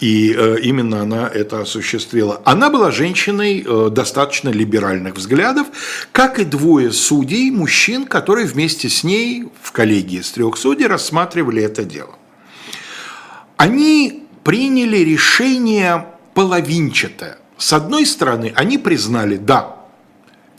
[0.00, 2.40] И э, именно она это осуществила.
[2.44, 5.66] Она была женщиной э, достаточно либеральных взглядов,
[6.12, 11.62] как и двое судей, мужчин, которые вместе с ней в коллегии из трех судей рассматривали
[11.62, 12.16] это дело.
[13.56, 17.38] Они приняли решение половинчатое.
[17.58, 19.76] С одной стороны, они признали, да,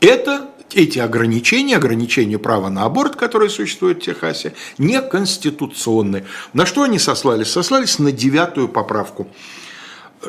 [0.00, 6.24] это эти ограничения, ограничения права на аборт, которые существуют в Техасе, неконституционны.
[6.52, 7.48] На что они сослались?
[7.48, 9.28] Сослались на девятую поправку.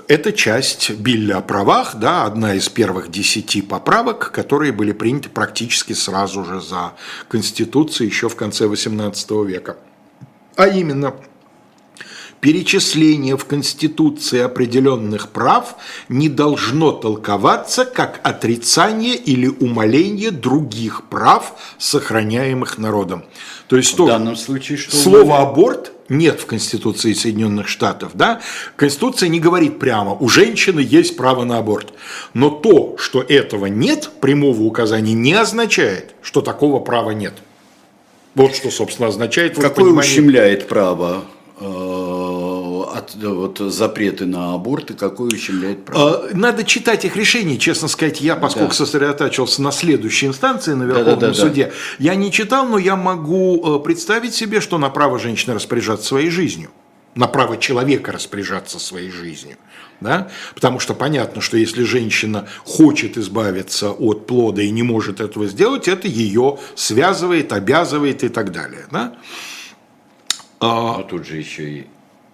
[0.08, 5.94] Это часть Билля о правах, да, одна из первых десяти поправок, которые были приняты практически
[5.94, 6.94] сразу же за
[7.28, 9.78] Конституцией еще в конце XVIII века.
[10.56, 11.16] А именно,
[12.44, 15.76] перечисление в Конституции определенных прав
[16.10, 23.24] не должно толковаться как отрицание или умаление других прав, сохраняемых народом.
[23.70, 24.94] То есть В тоже данном случае что?
[24.94, 28.12] слово аборт нет в Конституции Соединенных Штатов.
[28.14, 28.42] Да?
[28.76, 31.94] Конституция не говорит прямо, у женщины есть право на аборт.
[32.34, 37.36] Но то, что этого нет, прямого указания, не означает, что такого права нет.
[38.36, 41.24] Вот что, собственно, означает Какое понимание- ущемляет право
[41.62, 42.03] э,
[43.16, 46.28] вот, запреты на аборт и какое ущемляет право?
[46.28, 48.76] Э, Надо читать их решения, честно сказать, я, поскольку Да.
[48.76, 51.40] сосредотачивался на следующей инстанции, на Верховном Да-да-да-да.
[51.48, 56.08] суде, я не читал, но я могу э, представить себе, что на право женщины распоряжаться
[56.08, 56.72] своей жизнью,
[57.16, 59.58] на право человека распоряжаться своей жизнью.
[60.02, 60.30] Да?
[60.56, 65.88] Потому что понятно, что если женщина хочет избавиться от плода и не может этого сделать,
[65.88, 68.86] это ее связывает, обязывает и так далее.
[68.92, 69.16] Да?
[70.60, 71.88] А, Но тут же еще и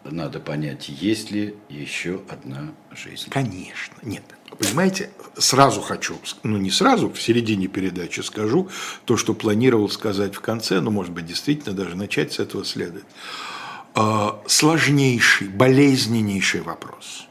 [0.04, 3.30] надо понять, есть ли еще одна жизнь.
[3.30, 4.24] Конечно, нет.
[4.58, 8.70] Понимаете, сразу хочу, ну не сразу, в середине передачи скажу
[9.06, 13.06] то, что планировал сказать в конце, но может быть действительно даже начать с этого следует.
[13.96, 17.28] А, Сложнейший, болезненнейший вопрос.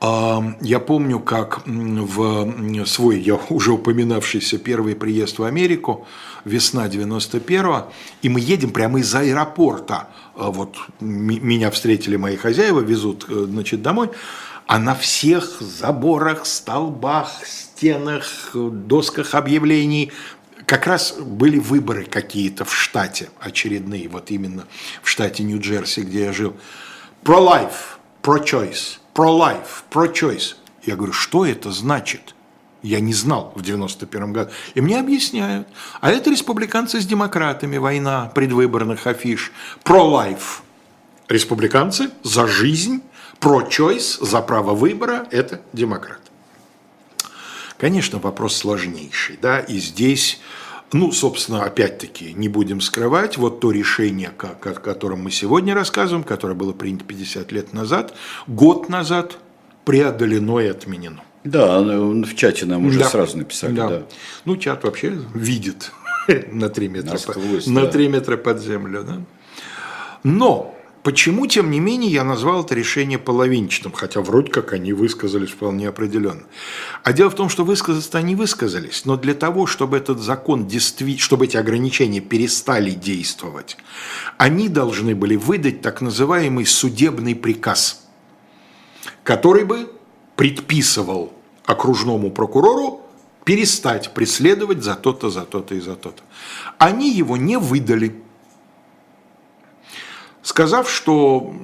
[0.00, 6.06] А, Я помню, как в свой, я уже упоминавшийся первый приезд в Америку,
[6.44, 10.08] весна 91-го, и мы едем прямо из аэропорта.
[10.36, 14.10] А Вот меня встретили мои хозяева, везут э, значит, домой,
[14.66, 20.12] а на всех заборах, столбах, стенах, досках объявлений
[20.66, 24.66] как раз были выборы какие-то в штате очередные, вот именно
[25.02, 26.54] в штате Нью-Джерси, где я жил.
[27.24, 30.56] Pro-life, pro-choice, pro-life, pro-choice.
[30.84, 32.35] Я говорю, что это значит?
[32.86, 34.50] Я не знал в 91 году.
[34.74, 35.66] И мне объясняют.
[36.00, 39.50] А это республиканцы с демократами, война предвыборных афиш.
[39.82, 40.60] Pro-life.
[41.28, 43.02] Республиканцы за жизнь,
[43.40, 46.20] pro-choice, за право выбора– это демократы.
[47.76, 50.40] Конечно, вопрос сложнейший, да, и здесь,
[50.92, 56.54] ну, собственно, опять-таки, не будем скрывать, вот то решение, о котором мы сегодня рассказываем, которое
[56.54, 58.14] было принято 50 лет назад,
[58.46, 59.38] год назад
[59.84, 61.25] преодолено и отменено.
[61.46, 63.08] Да, в чате нам уже Да.
[63.08, 64.02] сразу написали, да.
[64.44, 65.92] Ну, чат вообще видит
[66.52, 67.86] на 3 метра, по- Насквозь, на да.
[67.90, 69.04] 3 метра под землю.
[69.04, 69.22] Да?
[70.24, 75.50] Но почему, тем не менее, я назвал это решение половинчатым, хотя вроде как они высказались
[75.50, 76.42] вполне определенно.
[77.04, 81.22] А дело в том, что высказаться они высказались, но для того, чтобы этот закон действительно,
[81.22, 83.76] чтобы эти ограничения перестали действовать,
[84.36, 88.04] они должны были выдать так называемый судебный приказ,
[89.22, 89.92] который бы
[90.34, 91.32] предписывал
[91.66, 93.02] окружному прокурору
[93.44, 96.22] перестать преследовать за то-то, за то-то и за то-то.
[96.78, 98.14] Они его не выдали,
[100.42, 101.54] сказав, что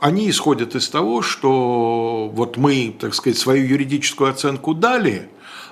[0.00, 5.28] они исходят из того, что вот мы, так сказать, свою юридическую оценку дали,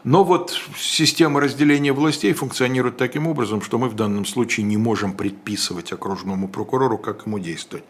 [0.06, 5.12] но вот система разделения властей функционирует таким образом, что мы в данном случае не можем
[5.12, 7.84] предписывать окружному прокурору, как ему действовать.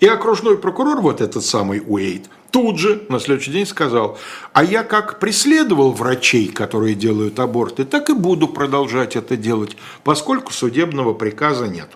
[0.00, 4.16] И окружной прокурор, вот этот самый Уэйт, тут же на следующий день сказал,
[4.54, 10.54] а я как преследовал врачей, которые делают аборты, так и буду продолжать это делать, поскольку
[10.54, 11.90] судебного приказа нет.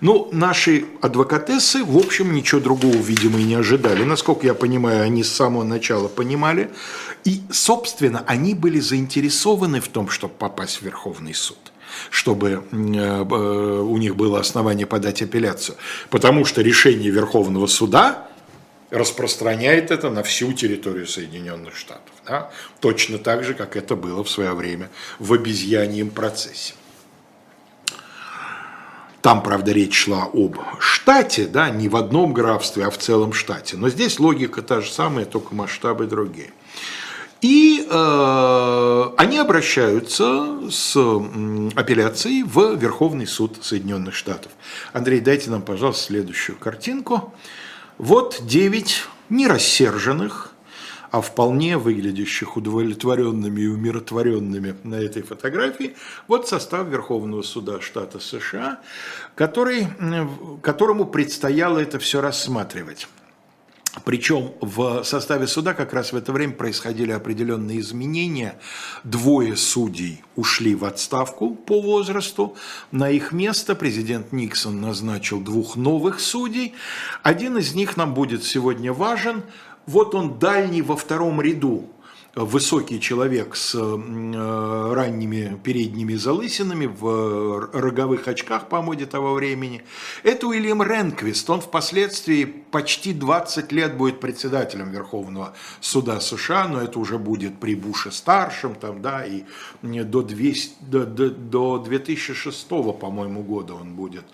[0.00, 4.04] Ну, наши адвокатессы, в общем, ничего другого, видимо, и не ожидали.
[4.04, 6.70] Насколько я понимаю, они с самого начала понимали.
[7.24, 11.58] И, собственно, они были заинтересованы в том, чтобы попасть в Верховный суд
[12.10, 13.22] чтобы э,
[13.80, 15.76] у них было основание подать апелляцию.
[16.10, 18.28] Потому что решение Верховного суда
[18.90, 22.12] распространяет это на всю территорию Соединенных Штатов.
[22.26, 22.50] Да?
[22.80, 26.74] Точно так же, как это было в свое время в обезьяньем процессе.
[29.26, 33.76] Там, правда, речь шла об штате, да, не в одном графстве, а в целом штате.
[33.76, 36.52] Но здесь логика та же самая, только масштабы другие.
[37.40, 40.96] И э, они обращаются с
[41.74, 44.52] апелляцией в Верховный суд Соединенных Штатов.
[44.92, 47.34] Андрей, дайте нам, пожалуйста, следующую картинку.
[47.98, 50.45] Вот девять нерассерженных,
[51.16, 55.96] а вполне выглядящих удовлетворенными и умиротворенными на этой фотографии,
[56.28, 58.80] вот состав Верховного суда штата США,
[59.34, 59.88] который,
[60.60, 63.08] которому предстояло это все рассматривать.
[64.04, 68.58] Причем в составе суда как раз в это время происходили определенные изменения.
[69.02, 72.56] Двое судей ушли в отставку по возрасту.
[72.92, 76.74] На их место президент Никсон назначил двух новых судей.
[77.22, 79.44] Один из них нам будет сегодня важен.
[79.86, 81.88] Вот он дальний во втором ряду
[82.36, 89.82] высокий человек с э, ранними передними залысинами, в роговых очках по моде того времени.
[90.22, 91.48] Это Уильям Ренквист.
[91.48, 92.44] Он впоследствии
[92.76, 98.74] почти 20 лет будет председателем Верховного суда США, но это уже будет при Буше старшем,
[98.74, 99.44] там, да, и
[99.80, 104.24] до, 200, до, до, до 2006, по-моему, года он будет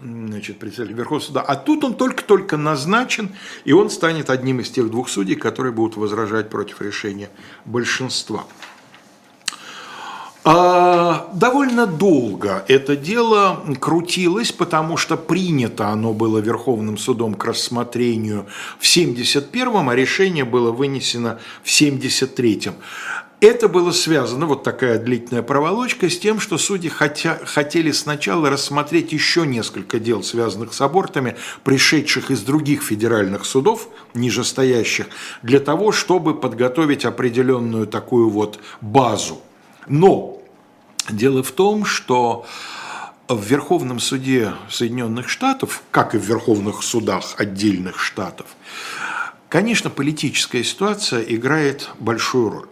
[0.00, 1.40] значит, председатель Верховного суда.
[1.40, 3.30] А тут он только-только назначен,
[3.64, 7.28] и он станет одним из тех двух судей, которые будут возражать против решения
[7.64, 8.44] большинства.
[10.52, 18.46] А, довольно долго это дело крутилось, потому что принято оно было Верховным судом к рассмотрению
[18.80, 22.74] в 71-м, а решение было вынесено в 73-м.
[23.40, 29.12] Это было связано, вот такая длительная проволочка, с тем, что судьи хотя, хотели сначала рассмотреть
[29.12, 35.06] еще несколько дел, связанных с абортами, пришедших из других федеральных судов, нижестоящих,
[35.44, 39.40] для того, чтобы подготовить определенную такую вот базу.
[39.86, 40.39] Но
[41.08, 42.46] дело в том, что
[43.28, 48.46] в Верховном суде Соединенных Штатов, как и в Верховных судах отдельных штатов,
[49.48, 52.68] конечно, политическая ситуация играет большую роль.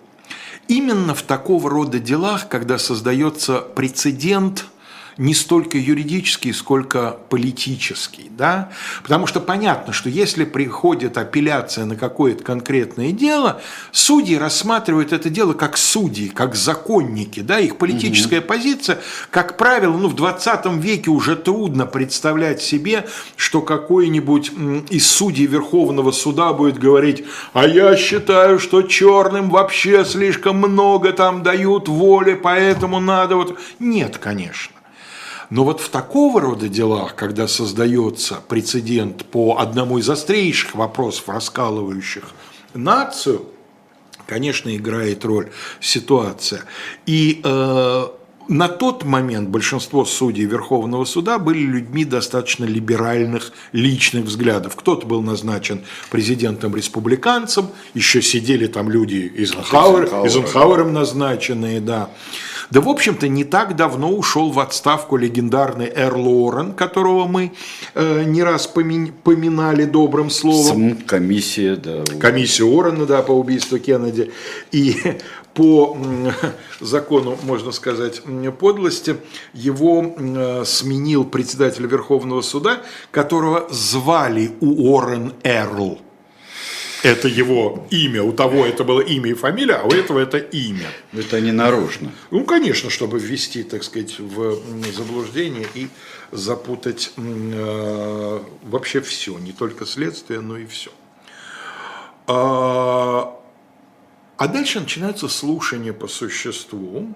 [0.67, 4.67] Именно в такого рода делах, когда создается прецедент–
[5.19, 8.31] не столько юридический, сколько политический.
[8.31, 8.71] Да?
[9.03, 13.61] Потому что понятно, что если приходит апелляция на какое-то конкретное дело,
[13.91, 17.41] судьи рассматривают это дело как судьи, как законники.
[17.41, 17.59] Да?
[17.59, 18.47] Их политическая угу.
[18.47, 19.01] позиция,
[19.31, 24.53] как правило, ну, в 20 веке уже трудно представлять себе, что какой-нибудь
[24.91, 31.43] из судей Верховного суда будет говорить, а я считаю, что черным вообще слишком много там
[31.43, 33.59] дают воли, поэтому надо вот...
[33.81, 34.78] Нет, конечно.
[35.51, 42.25] Но вот в такого рода делах, когда создается прецедент по одному из острейших вопросов, раскалывающих
[42.75, 43.47] нацию,
[44.27, 46.63] конечно, играет роль ситуация.
[47.07, 48.07] И э,
[48.49, 54.77] на тот момент большинство судей Верховного суда были людьми достаточно либеральных личных взглядов.
[54.77, 62.11] Кто-то был назначен президентом-республиканцем, еще сидели там люди Эйзенхауэр, Эйзенхауэром назначенные, да.
[62.71, 67.53] Да, в общем-то, не так давно ушел в отставку легендарный Эрл Уоррен, которого мы
[67.95, 70.91] э, не раз поминали добрым словом.
[70.91, 72.05] Сам комиссия, да.
[72.21, 74.33] Комиссия Уоррена, да, по убийству Кеннеди.
[74.71, 74.97] И
[75.55, 75.97] по
[76.81, 78.23] закону, можно сказать,
[78.59, 79.17] подлости,
[79.55, 80.15] его
[80.65, 85.99] сменил председатель Верховного суда, которого звали Уоррен Эрл
[87.03, 90.89] это его имя, у того это было имя и фамилия, а у этого это имя.
[91.13, 92.13] Это не нарочно.
[92.31, 94.59] Ну, конечно, чтобы ввести, так сказать, в
[94.93, 95.89] заблуждение и
[96.33, 100.91] запутать э, вообще все, не только следствие, но и все.
[102.27, 103.41] А,
[104.37, 107.15] а дальше начинаются слушания по существу,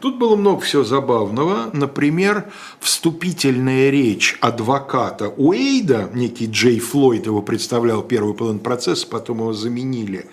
[0.00, 1.70] Тут было много всего забавного.
[1.72, 9.54] Например, вступительная речь адвоката Уэйда, некий Джей Флойд его представлял первый половину процесса, потом его
[9.54, 10.28] заменили,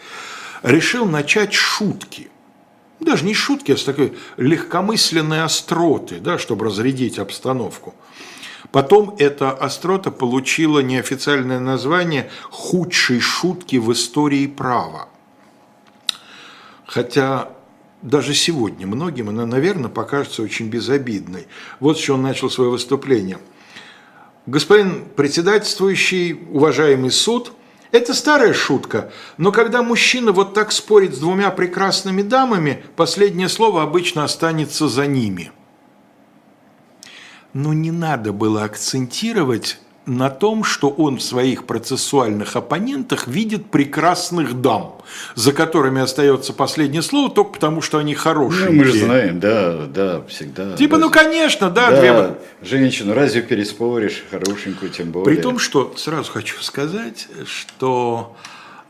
[0.64, 2.30] решил начать шутки.
[3.00, 7.94] Даже не шутки, а с такой легкомысленной остроты, да, чтобы разрядить обстановку.
[8.72, 15.10] Потом эта острота получила неофициальное название «худшей шутки в истории права».
[16.86, 17.50] Хотя
[18.04, 21.48] даже сегодня многим она, наверное, покажется очень безобидной.
[21.80, 23.40] Вот с чего он начал свое выступление.
[24.46, 27.54] Господин председательствующий, уважаемый суд,
[27.92, 33.84] это старая шутка, но когда мужчина вот так спорит с двумя прекрасными дамами, последнее слово
[33.84, 35.52] обычно останется за ними.
[37.54, 44.60] Но не надо было акцентировать на том, что он в своих процессуальных оппонентах видит прекрасных
[44.62, 44.98] дам,
[45.36, 48.70] за которыми остается последнее слово только потому, что они хорошие.
[48.70, 50.76] Ну, мы же знаем, да, да, всегда.
[50.76, 51.06] Типа, да.
[51.06, 52.38] ну конечно, да, да, две...
[52.62, 55.36] женщину разве переспоришь, хорошенькую тем более.
[55.36, 58.36] При том, что сразу хочу сказать, что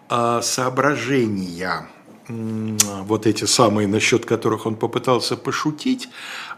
[0.09, 1.88] э, соображения
[2.28, 6.09] вот эти самые, насчет которых он попытался пошутить,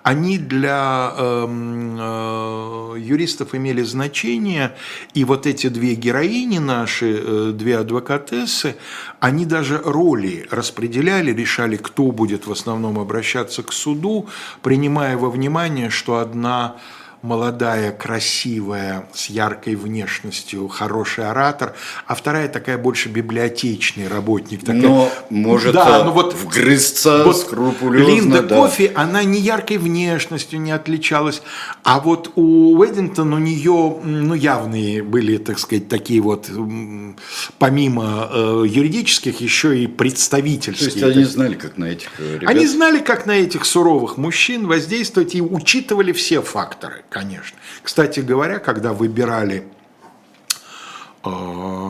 [0.04, 4.76] они для э, э, юристов имели значение,
[5.16, 8.76] и вот эти две героини наши, э, две адвокатессы,
[9.20, 14.28] они даже роли распределяли, решали, кто будет в основном обращаться к суду,
[14.62, 16.76] принимая во внимание, что одна
[17.22, 21.74] молодая, красивая, с яркой внешностью, хороший оратор,
[22.08, 24.62] а вторая такая больше библиотечный работник.
[24.62, 28.12] Такая, Но может да, ну вот, вгрызться вот скрупулезно.
[28.12, 28.56] Линда да.
[28.56, 31.42] Кофи, она не яркой внешностью не отличалась,
[31.84, 36.50] а вот у Уэддингтон у нее ну, явные были, так сказать, такие вот,
[37.60, 40.90] помимо э, юридических, еще и представительские.
[40.90, 42.50] То есть они знали, как на этих э, ребят?
[42.50, 47.58] Они знали, как на этих суровых мужчин воздействовать и учитывали все факторы конечно.
[47.82, 49.64] Кстати говоря, когда выбирали
[51.24, 51.90] э,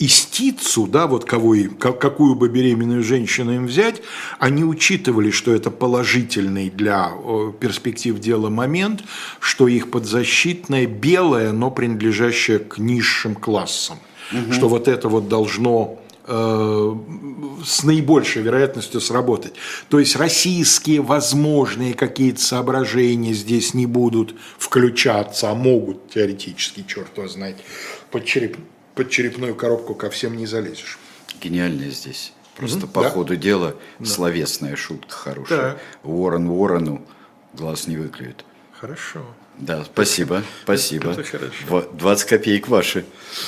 [0.00, 4.02] истицу, да, вот кого, какую бы беременную женщину им взять,
[4.40, 7.12] они учитывали, что это положительный для
[7.60, 9.04] перспектив дела момент,
[9.38, 13.98] что их подзащитная белая, но принадлежащая к низшим классам.
[14.32, 14.52] Угу.
[14.52, 19.54] Что вот это вот должно с наибольшей вероятностью сработать.
[19.88, 27.28] То есть российские возможные какие-то соображения здесь не будут включаться, а могут теоретически, черт его
[27.28, 27.56] знает,
[28.10, 28.56] под, череп,
[28.94, 30.98] под черепную коробку ко всем не залезешь.
[31.40, 32.32] Гениальное здесь.
[32.56, 32.92] Просто mm-hmm.
[32.92, 33.10] по да?
[33.10, 34.06] ходу дела да.
[34.06, 35.72] словесная шутка хорошая.
[35.72, 35.78] Да.
[36.02, 37.06] Ворон ворону
[37.52, 38.44] глаз не выклюет.
[38.72, 39.24] Хорошо.
[39.58, 41.12] Да, спасибо, спасибо.
[41.12, 41.88] Это хорошо.
[41.92, 43.06] 20 копеек ваши.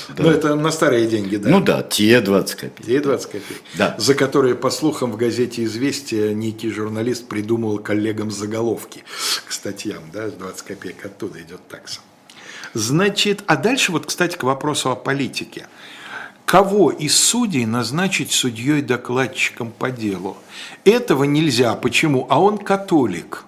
[0.09, 0.22] Да.
[0.22, 1.50] Ну, это на старые деньги, да?
[1.50, 2.86] Ну да, те 20 копеек.
[2.86, 3.62] Те 20 копеек.
[3.74, 3.94] Да.
[3.98, 9.04] За которые, по слухам, в газете «Известия» некий журналист придумал коллегам заголовки
[9.46, 12.00] к статьям, да, 20 копеек оттуда идет такса.
[12.72, 15.66] Значит, а дальше вот, кстати, к вопросу о политике.
[16.46, 20.38] Кого из судей назначить судьей-докладчиком по делу?
[20.86, 21.74] Этого нельзя.
[21.74, 22.26] Почему?
[22.30, 23.44] А он католик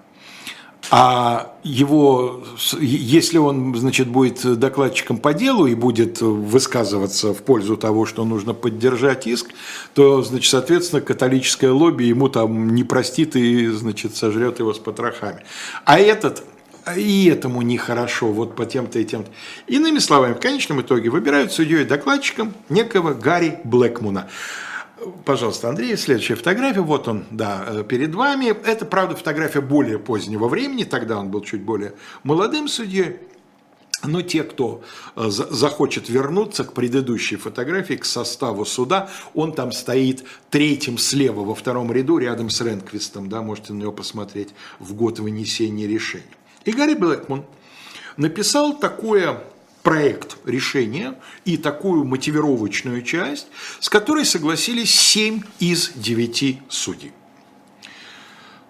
[0.93, 2.43] а его,
[2.81, 8.53] если он, значит, будет докладчиком по делу и будет высказываться в пользу того, что нужно
[8.53, 9.47] поддержать иск,
[9.93, 15.45] то, значит, соответственно, католическое лобби ему там не простит и, значит, сожрет его с потрохами.
[15.85, 16.43] А этот
[16.97, 19.31] и этому нехорошо, вот по тем-то и тем-то.
[19.67, 24.27] Иными словами, в конечном итоге выбирают судьей докладчиком некого Гарри Блэкмуна.
[25.25, 26.81] Пожалуйста, Андрей, следующая фотография.
[26.81, 28.47] Вот он, да, э, перед вами.
[28.47, 30.83] Это, правда, фотография более позднего времени.
[30.83, 31.93] Тогда он был чуть более
[32.23, 33.17] молодым судьей.
[34.03, 34.83] Но те, кто
[35.15, 41.55] э, захочет вернуться к предыдущей фотографии, к составу суда, он там стоит третьим слева во
[41.55, 44.49] втором ряду, рядом с Ренквистом, да, можете на него посмотреть
[44.79, 46.25] в год вынесения решения.
[46.65, 47.43] И Гарри Блэкман
[48.17, 49.43] написал такое
[49.83, 51.15] проект решения
[51.45, 53.47] и такую мотивировочную часть,
[53.79, 57.11] с которой согласились 7 из 9 судей.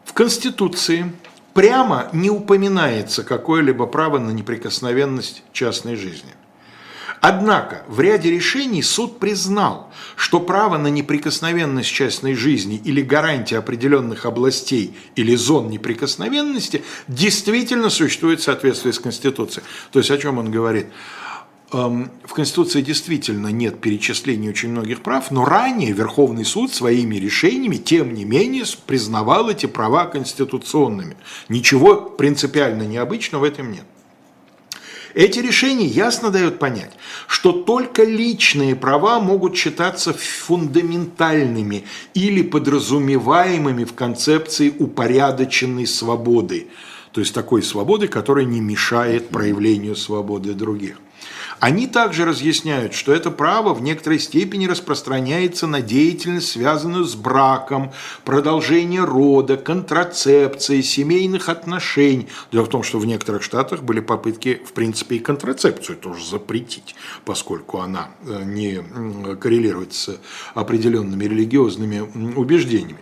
[0.05, 1.11] В Конституции
[1.53, 6.33] прямо не упоминается какое-либо право на неприкосновенность частной жизни.
[7.21, 14.25] Однако в ряде решений суд признал, что право на неприкосновенность частной жизни или гарантия определенных
[14.25, 19.63] областей или зон неприкосновенности действительно существует в соответствии с Конституцией.
[19.91, 20.87] То есть о чем он говорит?
[21.73, 27.75] Эм, в Конституции действительно нет перечислений очень многих прав, но ранее Верховный суд своими решениями,
[27.75, 31.15] тем не менее, признавал эти права конституционными.
[31.49, 33.85] Ничего принципиально необычного в этом нет.
[35.13, 36.91] Эти решения ясно дают понять,
[37.27, 41.83] что только личные права могут считаться фундаментальными
[42.13, 46.67] или подразумеваемыми в концепции упорядоченной свободы,
[47.11, 50.97] то есть такой свободы, которая не мешает проявлению свободы других.
[51.61, 57.91] Они также разъясняют, что это право в некоторой степени распространяется на деятельность, связанную с браком,
[58.25, 62.29] продолжение рода, контрацепцией, семейных отношений.
[62.51, 66.95] Дело в том, что в некоторых штатах были попытки, в принципе, и контрацепцию тоже запретить,
[67.25, 68.83] поскольку она э, не
[69.35, 70.17] коррелирует с
[70.55, 71.99] определенными религиозными
[72.35, 72.97] убеждениями.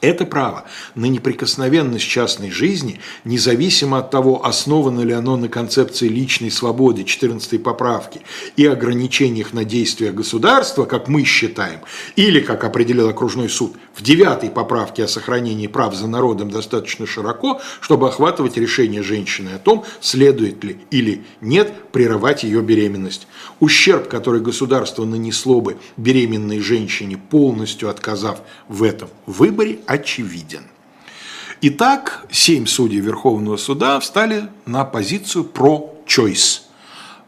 [0.00, 6.50] Это право на неприкосновенность частной жизни, независимо от того, основано ли оно на концепции личной
[6.50, 8.20] свободы 14 поправки
[8.56, 11.80] и ограничениях на действия государства, как мы считаем,
[12.14, 17.60] или, как определил окружной суд, в 9 поправке о сохранении прав за народом достаточно широко,
[17.80, 23.26] чтобы охватывать решение женщины о том, следует ли или нет прерывать ее беременность.
[23.60, 30.62] Ущерб, который государство нанесло бы беременной женщине, полностью отказав в этом выборе, очевиден.
[31.60, 36.60] Итак, семь судей Верховного суда встали на позицию про-choice.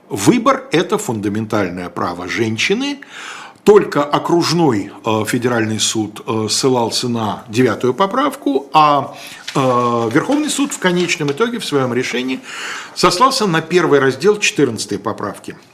[0.08, 3.00] Выбор– это фундаментальное право женщины.
[3.64, 9.14] Только окружной э, федеральный суд э, ссылался на девятую поправку, а
[9.54, 9.58] э,
[10.12, 12.40] Верховный суд в конечном итоге в своем решении
[12.94, 15.56] сослался на первый раздел 14 поправки–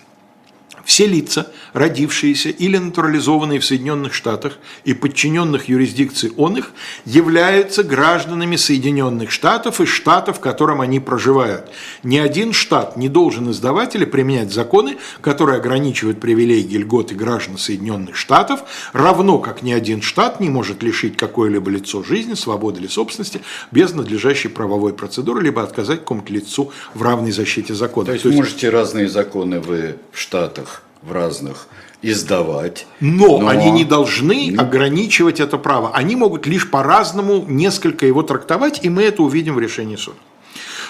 [0.85, 6.72] все лица, родившиеся или натурализованные в Соединенных Штатах и подчиненных юрисдикции он их,
[7.05, 11.70] являются гражданами Соединенных Штатов и штатов, в котором они проживают.
[12.03, 18.16] Ни один штат не должен издавать или применять законы, которые ограничивают привилегии льготы граждан Соединенных
[18.16, 18.61] Штатов,
[18.93, 23.93] равно как ни один штат не может лишить какое-либо лицо жизни, свободы или собственности без
[23.93, 28.07] надлежащей правовой процедуры, либо отказать какому-то лицу в равной защите закона.
[28.07, 31.68] То есть, То есть можете разные законы вы в Штатах в разных
[32.02, 32.86] издавать.
[33.00, 35.94] Но, но они не должны ограничивать это право.
[35.94, 40.18] Они могут лишь по-разному несколько его трактовать, и мы это увидим в решении суда.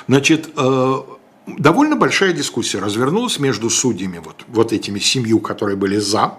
[0.09, 1.03] Значит, э,
[1.47, 6.35] довольно большая дискуссия развернулась между судьями, вот, вот этими семью, которые были за,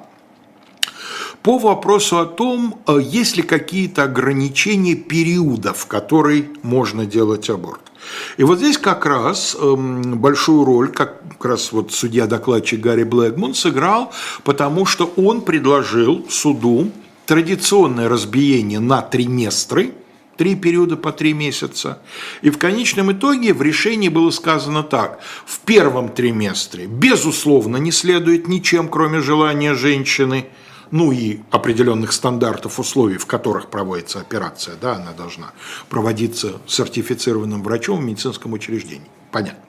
[1.42, 7.82] по вопросу о том, э, есть ли какие-то ограничения периода, в который можно делать аборт.
[8.38, 14.12] И вот здесь как раз эм, большую роль, как, раз вот судья-докладчик Гарри Блэкмун сыграл,
[14.44, 16.92] потому что он предложил суду
[17.26, 19.94] традиционное разбиение на триместры,
[20.38, 22.00] три периода по три месяца.
[22.42, 25.20] И в конечном итоге в решении было сказано так.
[25.46, 30.46] В первом триместре, безусловно, не следует ничем, кроме желания женщины–
[30.96, 35.52] ну и определенных стандартов условий, в которых проводится операция, да, она должна
[35.90, 39.10] проводиться сертифицированным врачом в медицинском учреждении.
[39.30, 39.60] Понятно.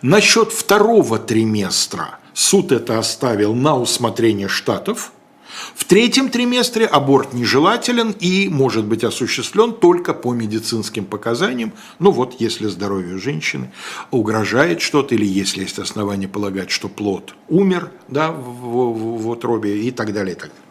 [0.00, 5.12] Насчет второго триместра суд это оставил на усмотрение штатов–
[5.74, 11.72] в третьем триместре аборт нежелателен и может быть осуществлен только по медицинским показаниям.
[11.98, 13.72] Ну вот, если здоровью женщины
[14.10, 19.82] угрожает что-то, или если есть основания полагать, что плод умер да, в, в, в утробе
[19.82, 20.34] и так далее.
[20.34, 20.62] И так далее.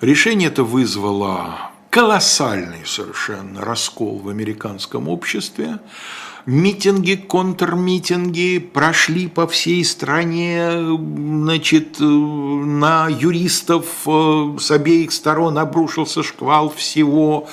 [0.00, 5.78] Решение это вызвало колоссальный совершенно раскол в американском обществе
[6.46, 16.70] митинги, контрмитинги прошли по всей стране, значит, на юристов э, с обеих сторон обрушился шквал
[16.70, 17.48] всего.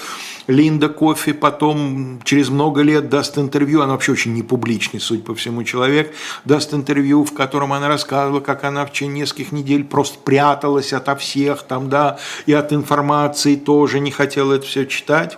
[0.48, 5.64] Линда Кофи потом через много лет даст интервью, она вообще очень непубличный, судя по всему,
[5.64, 6.14] человек,
[6.44, 11.16] даст интервью, в котором она рассказывала, как она в течение нескольких недель просто пряталась ото
[11.16, 15.38] всех там, да, и от информации тоже не хотела это все читать.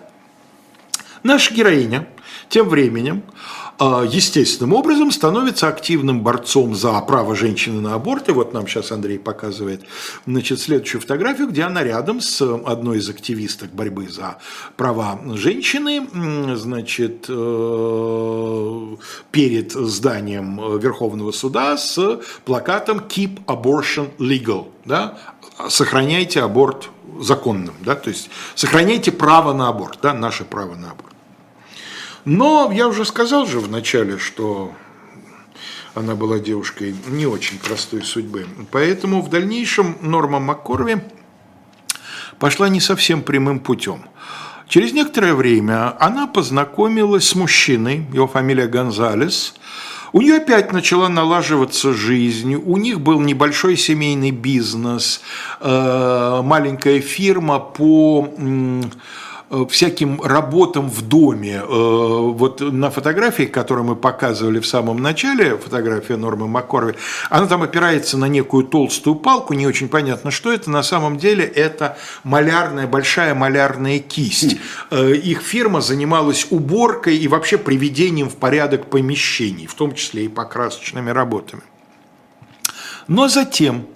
[1.26, 2.08] Наша героиня
[2.50, 3.24] тем временем
[3.80, 8.30] а, естественным образом становится активным борцом за право женщины на аборт.
[8.30, 9.82] И вот нам сейчас Андрей показывает
[10.28, 14.38] значит, следующую фотографию, где она рядом с одной из активисток борьбы за
[14.78, 16.08] права женщины,
[16.56, 18.96] значит, э,
[19.32, 25.18] перед зданием Верховного суда с плакатом «Keep abortion legal», да?
[25.70, 27.96] «Сохраняйте аборт законным», да?
[27.96, 30.14] то есть сохраняйте право на аборт, да?
[30.14, 31.15] наше право на аборт.
[32.26, 34.74] Но я уже сказал же в начале, что
[35.94, 38.48] она была девушкой не очень простой судьбы.
[38.72, 40.98] Поэтому в дальнейшем Норма Маккорви
[42.40, 44.02] пошла не совсем прямым путем.
[44.68, 49.54] Через некоторое время она познакомилась с мужчиной, его фамилия Гонзалес.
[50.12, 55.22] У нее опять начала налаживаться жизнь, у них был небольшой семейный бизнес,
[55.60, 58.34] э, маленькая фирма по
[59.70, 61.62] всяким работам в доме.
[61.62, 66.96] Э, вот на фотографии, которую мы показывали в самом начале, фотография Нормы Маккорви,
[67.30, 70.70] она там опирается на некую толстую палку, не очень понятно, что это.
[70.70, 74.58] На самом деле это малярная, большая малярная кисть.
[74.92, 80.28] Э, их фирма занималась уборкой и вообще приведением в порядок помещений, в том числе и
[80.28, 81.62] покрасочными работами.
[83.08, 83.88] Но затем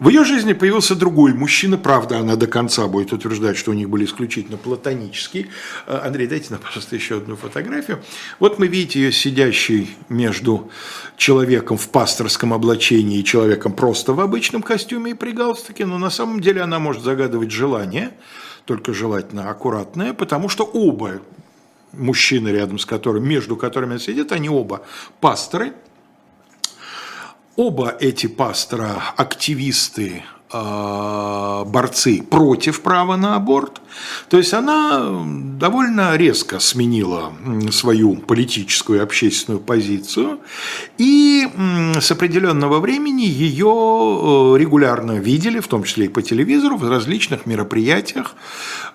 [0.00, 3.90] В ее жизни появился другой мужчина, правда, она до конца будет утверждать, что у них
[3.90, 5.48] были исключительно платонические.
[5.86, 8.02] А, Андрей, дайте нам, пожалуйста, еще одну фотографию.
[8.38, 10.70] Вот мы видите ее сидящей между
[11.18, 16.08] человеком в пасторском облачении и человеком просто в обычном костюме и при галстуке, но на
[16.08, 18.12] самом деле она может загадывать желание,
[18.64, 21.20] только желательно аккуратное, потому что оба
[21.92, 24.80] мужчины рядом с которыми, между которыми она сидит, они оба
[25.20, 25.74] пасторы–
[27.60, 33.82] Оба эти пастора активисты, а, борцы против права на аборт.
[34.30, 35.22] То есть она
[35.58, 37.34] довольно резко сменила
[37.70, 40.38] свою политическую и общественную позицию.
[40.96, 41.46] И
[42.00, 47.44] с определенного времени ее э, регулярно видели, в том числе и по телевизору, в различных
[47.44, 48.36] мероприятиях.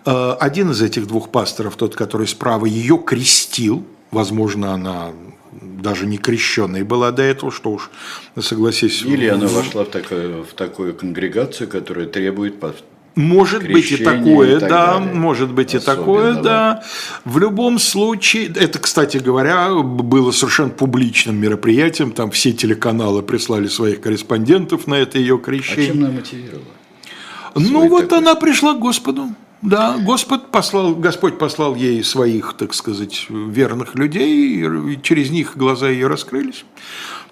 [0.08, 3.86] Э, один из этих двух пасторов, тот, который справа, ее крестил.
[4.10, 5.12] Возможно, она
[5.82, 7.90] даже не крещенной была до этого, что уж,
[8.40, 9.02] согласись.
[9.04, 12.60] Или она вошла в такую, в такую конгрегацию, которая требует
[13.16, 15.14] может быть и такое, и да, далее.
[15.14, 16.84] может быть Особенно, и такое, да.
[17.24, 24.02] В любом случае, это, кстати говоря, было совершенно публичным мероприятием, там все телеканалы прислали своих
[24.02, 25.92] корреспондентов на это ее крещение.
[25.92, 26.66] А чем она мотивировала?
[27.56, 28.18] Ну вот такой...
[28.18, 29.30] она пришла к Господу.
[29.66, 35.90] Да, Господь послал, Господь послал ей своих, так сказать, верных людей, и через них глаза
[35.90, 36.66] ее раскрылись.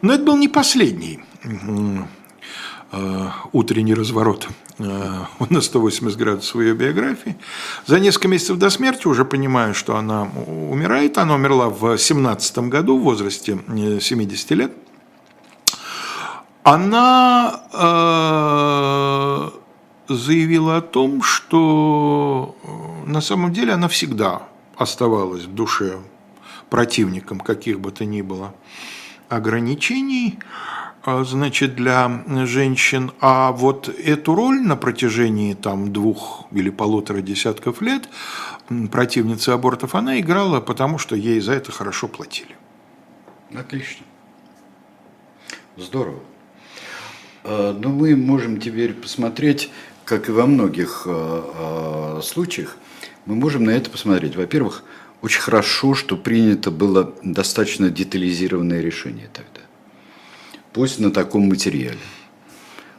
[0.02, 1.20] Но это был не последний
[2.92, 4.48] э, утренний разворот
[4.80, 4.84] э,
[5.50, 7.38] на 180 градусов ее биографии.
[7.86, 12.98] За несколько месяцев до смерти, уже понимая, что она умирает, она умерла в 17 году
[12.98, 14.72] в возрасте 70 э, лет,
[16.64, 17.60] она
[20.08, 24.44] заявила о том, что э, на самом деле она всегда
[24.76, 26.00] оставалась в душе
[26.70, 28.54] противником каких бы то ни было
[29.30, 30.40] ограничений,
[31.04, 33.12] а, значит, для женщин.
[33.20, 38.10] А вот эту роль на протяжении там двух или полутора десятков лет
[38.92, 42.56] противницы абортов она играла, потому что ей за это хорошо платили.
[43.54, 44.06] Отлично.
[45.78, 46.20] Здорово.
[47.44, 49.70] А, но мы можем теперь посмотреть
[50.06, 51.42] как и во многих э,
[52.18, 52.78] э, случаях,
[53.26, 54.36] мы можем на это посмотреть.
[54.36, 54.84] Во-первых,
[55.22, 59.62] очень хорошо, что принято было достаточно детализированное решение тогда.
[60.74, 62.00] Пусть на таком материале.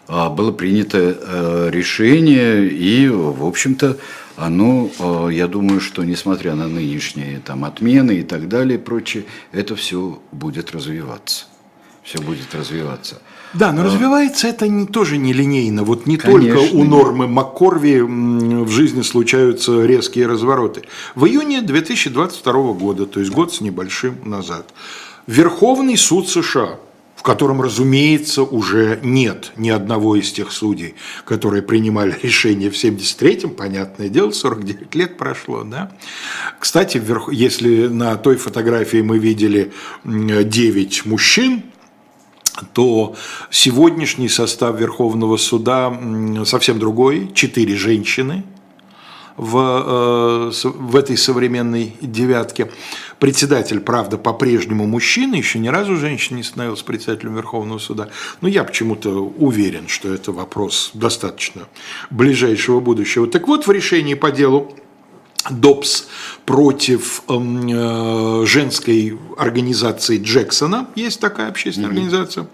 [0.07, 3.99] А было принято э, решение, и, в общем-то,
[4.37, 10.21] оно, я думаю, что несмотря на нынешние там, отмены и так далее, прочее, это все
[10.33, 11.47] будет развиваться.
[12.05, 13.21] Все будет развиваться.
[13.55, 13.85] Да, но а.
[13.85, 15.85] развивается это не, тоже не линейно.
[15.85, 20.83] Вот не Конечно, только у нормы Маккорви в жизни случаются резкие развороты.
[21.15, 24.75] В июне 2022 года, то есть год с небольшим назад,
[25.27, 26.79] Верховный суд США,
[27.17, 33.51] в котором, разумеется, уже нет ни одного из тех судей, которые принимали решение в 73-м,
[33.51, 35.93] понятное дело, 49 лет прошло, да.
[36.59, 37.03] Кстати,
[37.33, 39.73] если на той фотографии мы видели
[40.05, 41.63] 9 мужчин,
[42.73, 43.15] то
[43.51, 45.93] сегодняшний состав Верховного суда
[46.45, 47.31] совсем другой.
[47.35, 48.45] Четыре женщины
[49.37, 52.71] в, э, в этой современной девятке.
[53.19, 58.09] Председатель, правда, по-прежнему мужчина, еще ни разу женщина не становилась председателем Верховного суда.
[58.41, 61.63] Но я почему-то уверен, что это вопрос достаточно
[62.11, 63.27] ближайшего будущего.
[63.27, 64.77] Так вот, в решении по делу
[65.51, 66.09] ДОПС
[66.47, 71.93] против эм, э, женской организации Джексона, есть такая общественная mm-hmm.
[71.93, 72.49] организация.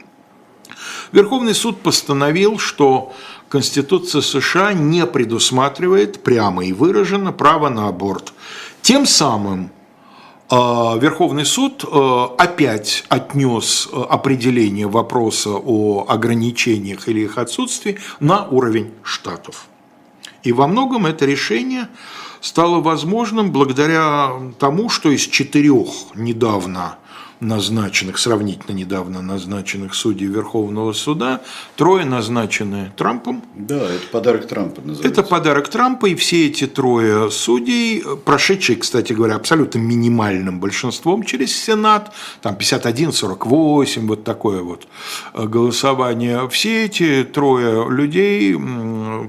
[1.12, 3.12] Верховный суд постановил, что
[3.48, 8.32] Конституция США не предусматривает прямо и выраженно право на аборт.
[8.80, 9.70] Тем самым
[10.50, 18.46] э, Верховный суд э, опять отнес э, определение вопроса о ограничениях или их отсутствии на
[18.46, 19.66] уровень штатов.
[20.44, 21.88] И во многом это решение
[22.40, 26.96] стало возможным благодаря тому, что из четырех недавно
[27.40, 31.40] назначенных, сравнительно недавно назначенных судей Верховного суда,
[31.76, 33.42] трое назначены Трампом.
[33.54, 35.08] Да, это подарок Трампа называется.
[35.08, 41.56] Это подарок Трампа, и все эти трое судей, прошедшие, кстати говоря, абсолютно минимальным большинством через
[41.56, 42.12] Сенат,
[42.42, 44.86] там 51-48, вот такое вот
[45.32, 48.54] э, голосование, все эти трое людей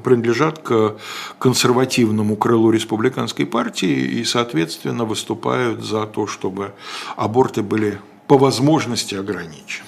[0.04, 0.98] принадлежат к
[1.40, 6.74] консервативному крылу республиканской партии и, соответственно, выступают за то, чтобы
[7.16, 8.01] аборты были
[8.32, 9.84] по возможности ограничен.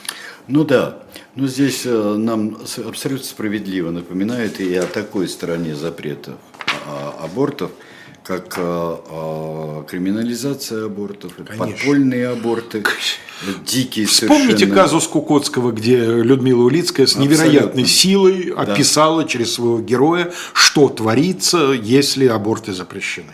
[0.49, 0.97] Ну да,
[1.37, 6.35] но здесь э, нам абсолютно справедливо напоминают и о такой стороне запретов
[7.21, 7.71] абортов,
[8.21, 12.83] как э, э, криминализация абортов, подпольные аборты,
[13.65, 14.75] дикие Вспомните совершенно.
[14.75, 17.85] казус Кукотского, где Людмила Улицкая с невероятной Абсолютно.
[17.85, 23.31] силой описала через своего героя, что творится, если аборты запрещены.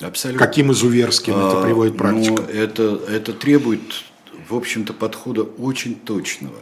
[0.00, 0.46] Абсолютно.
[0.46, 2.42] Каким изуверским это А, приводит но практику.
[2.42, 3.80] это, это требует,
[4.48, 6.58] в общем-то, подхода очень точного,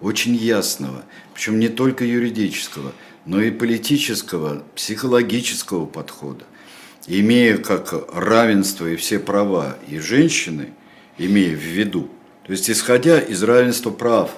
[0.00, 1.04] очень ясного,
[1.34, 2.92] причем не только юридического,
[3.26, 6.44] но и политического, психологического подхода.
[7.06, 10.74] Имея как равенство и все права и женщины,
[11.16, 12.10] имея в виду,
[12.44, 14.30] то есть исходя из равенства прав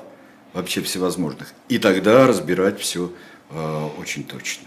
[0.53, 3.13] вообще всевозможных, и тогда разбирать все
[3.99, 4.67] очень точно.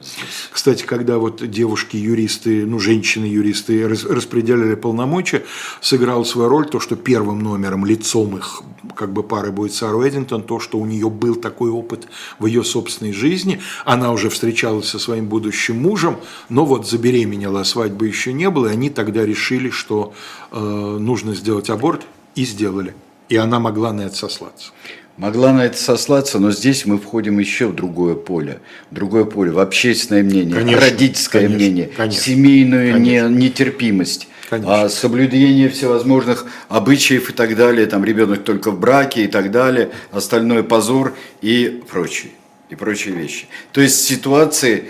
[0.00, 0.48] Здесь.
[0.50, 5.44] Кстати, когда вот девушки-юристы, ну, женщины-юристы рас- распределяли полномочия,
[5.82, 8.62] сыграла свою роль то, что первым номером, лицом их
[8.96, 12.64] как бы пары будет Сара Эдингтон, то, что у нее был такой опыт в ее
[12.64, 13.60] собственной жизни.
[13.84, 16.16] Она уже встречалась со своим будущим мужем,
[16.48, 20.14] но вот забеременела, а свадьбы еще не было, и они тогда решили, что
[20.50, 20.58] э,
[20.98, 22.94] нужно сделать аборт, и сделали.
[23.28, 24.72] И она могла на это сослаться.
[25.20, 28.60] Могла на это сослаться, но здесь мы входим еще в другое поле.
[28.90, 33.28] В другое поле, в общественное мнение, Конечно, родительское конечно, мнение, конечно, семейную конечно.
[33.28, 34.28] Не, нетерпимость.
[34.48, 34.84] Конечно.
[34.84, 39.90] А соблюдение всевозможных обычаев и так далее, там ребенок только в браке и так далее,
[40.10, 42.32] остальное позор и прочее,
[42.70, 43.44] и прочие вещи.
[43.72, 44.88] То есть ситуации,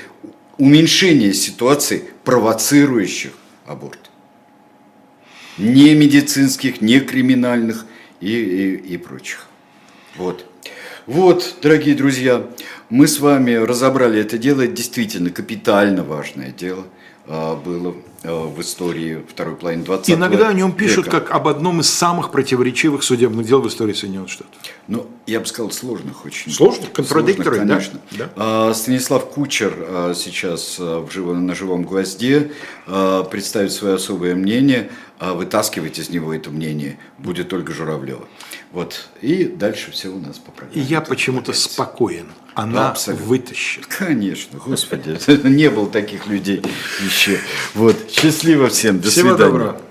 [0.58, 3.32] уменьшение ситуаций, провоцирующих
[3.66, 4.12] аборт.
[5.58, 7.84] Не медицинских, не криминальных
[8.20, 9.49] и, и, и прочих.
[10.16, 10.44] Вот.
[11.06, 12.46] Вот, дорогие друзья,
[12.88, 14.62] мы с вами разобрали это дело.
[14.62, 16.84] Это действительно капитально важное дело
[17.26, 21.20] а, было а, в истории второй половины 20 Иногда о нем пишут века.
[21.20, 24.54] как об одном из самых противоречивых судебных дел в истории Соединенных Штатов.
[24.88, 26.52] Ну, я бы сказал, сложных очень.
[26.52, 27.44] Сложных, да?
[27.44, 28.00] конечно.
[28.12, 28.30] Да.
[28.36, 32.52] А, Станислав Кучер а, сейчас в на живом гвозде
[32.86, 34.90] представит свое особое мнение.
[35.20, 38.26] А Вытаскивать из него это мнение будет только Журавлева.
[38.72, 39.08] Вот.
[39.20, 40.82] И дальше все у нас по программе.
[40.82, 42.26] И я почему-то спокоен.
[42.54, 43.26] Она Абсолютно.
[43.26, 43.86] вытащит.
[43.86, 46.62] Конечно, господи, не было таких людей
[47.04, 47.38] еще.
[47.74, 49.50] Вот, счастливо всем, до Всего свидания.
[49.50, 49.82] доброго.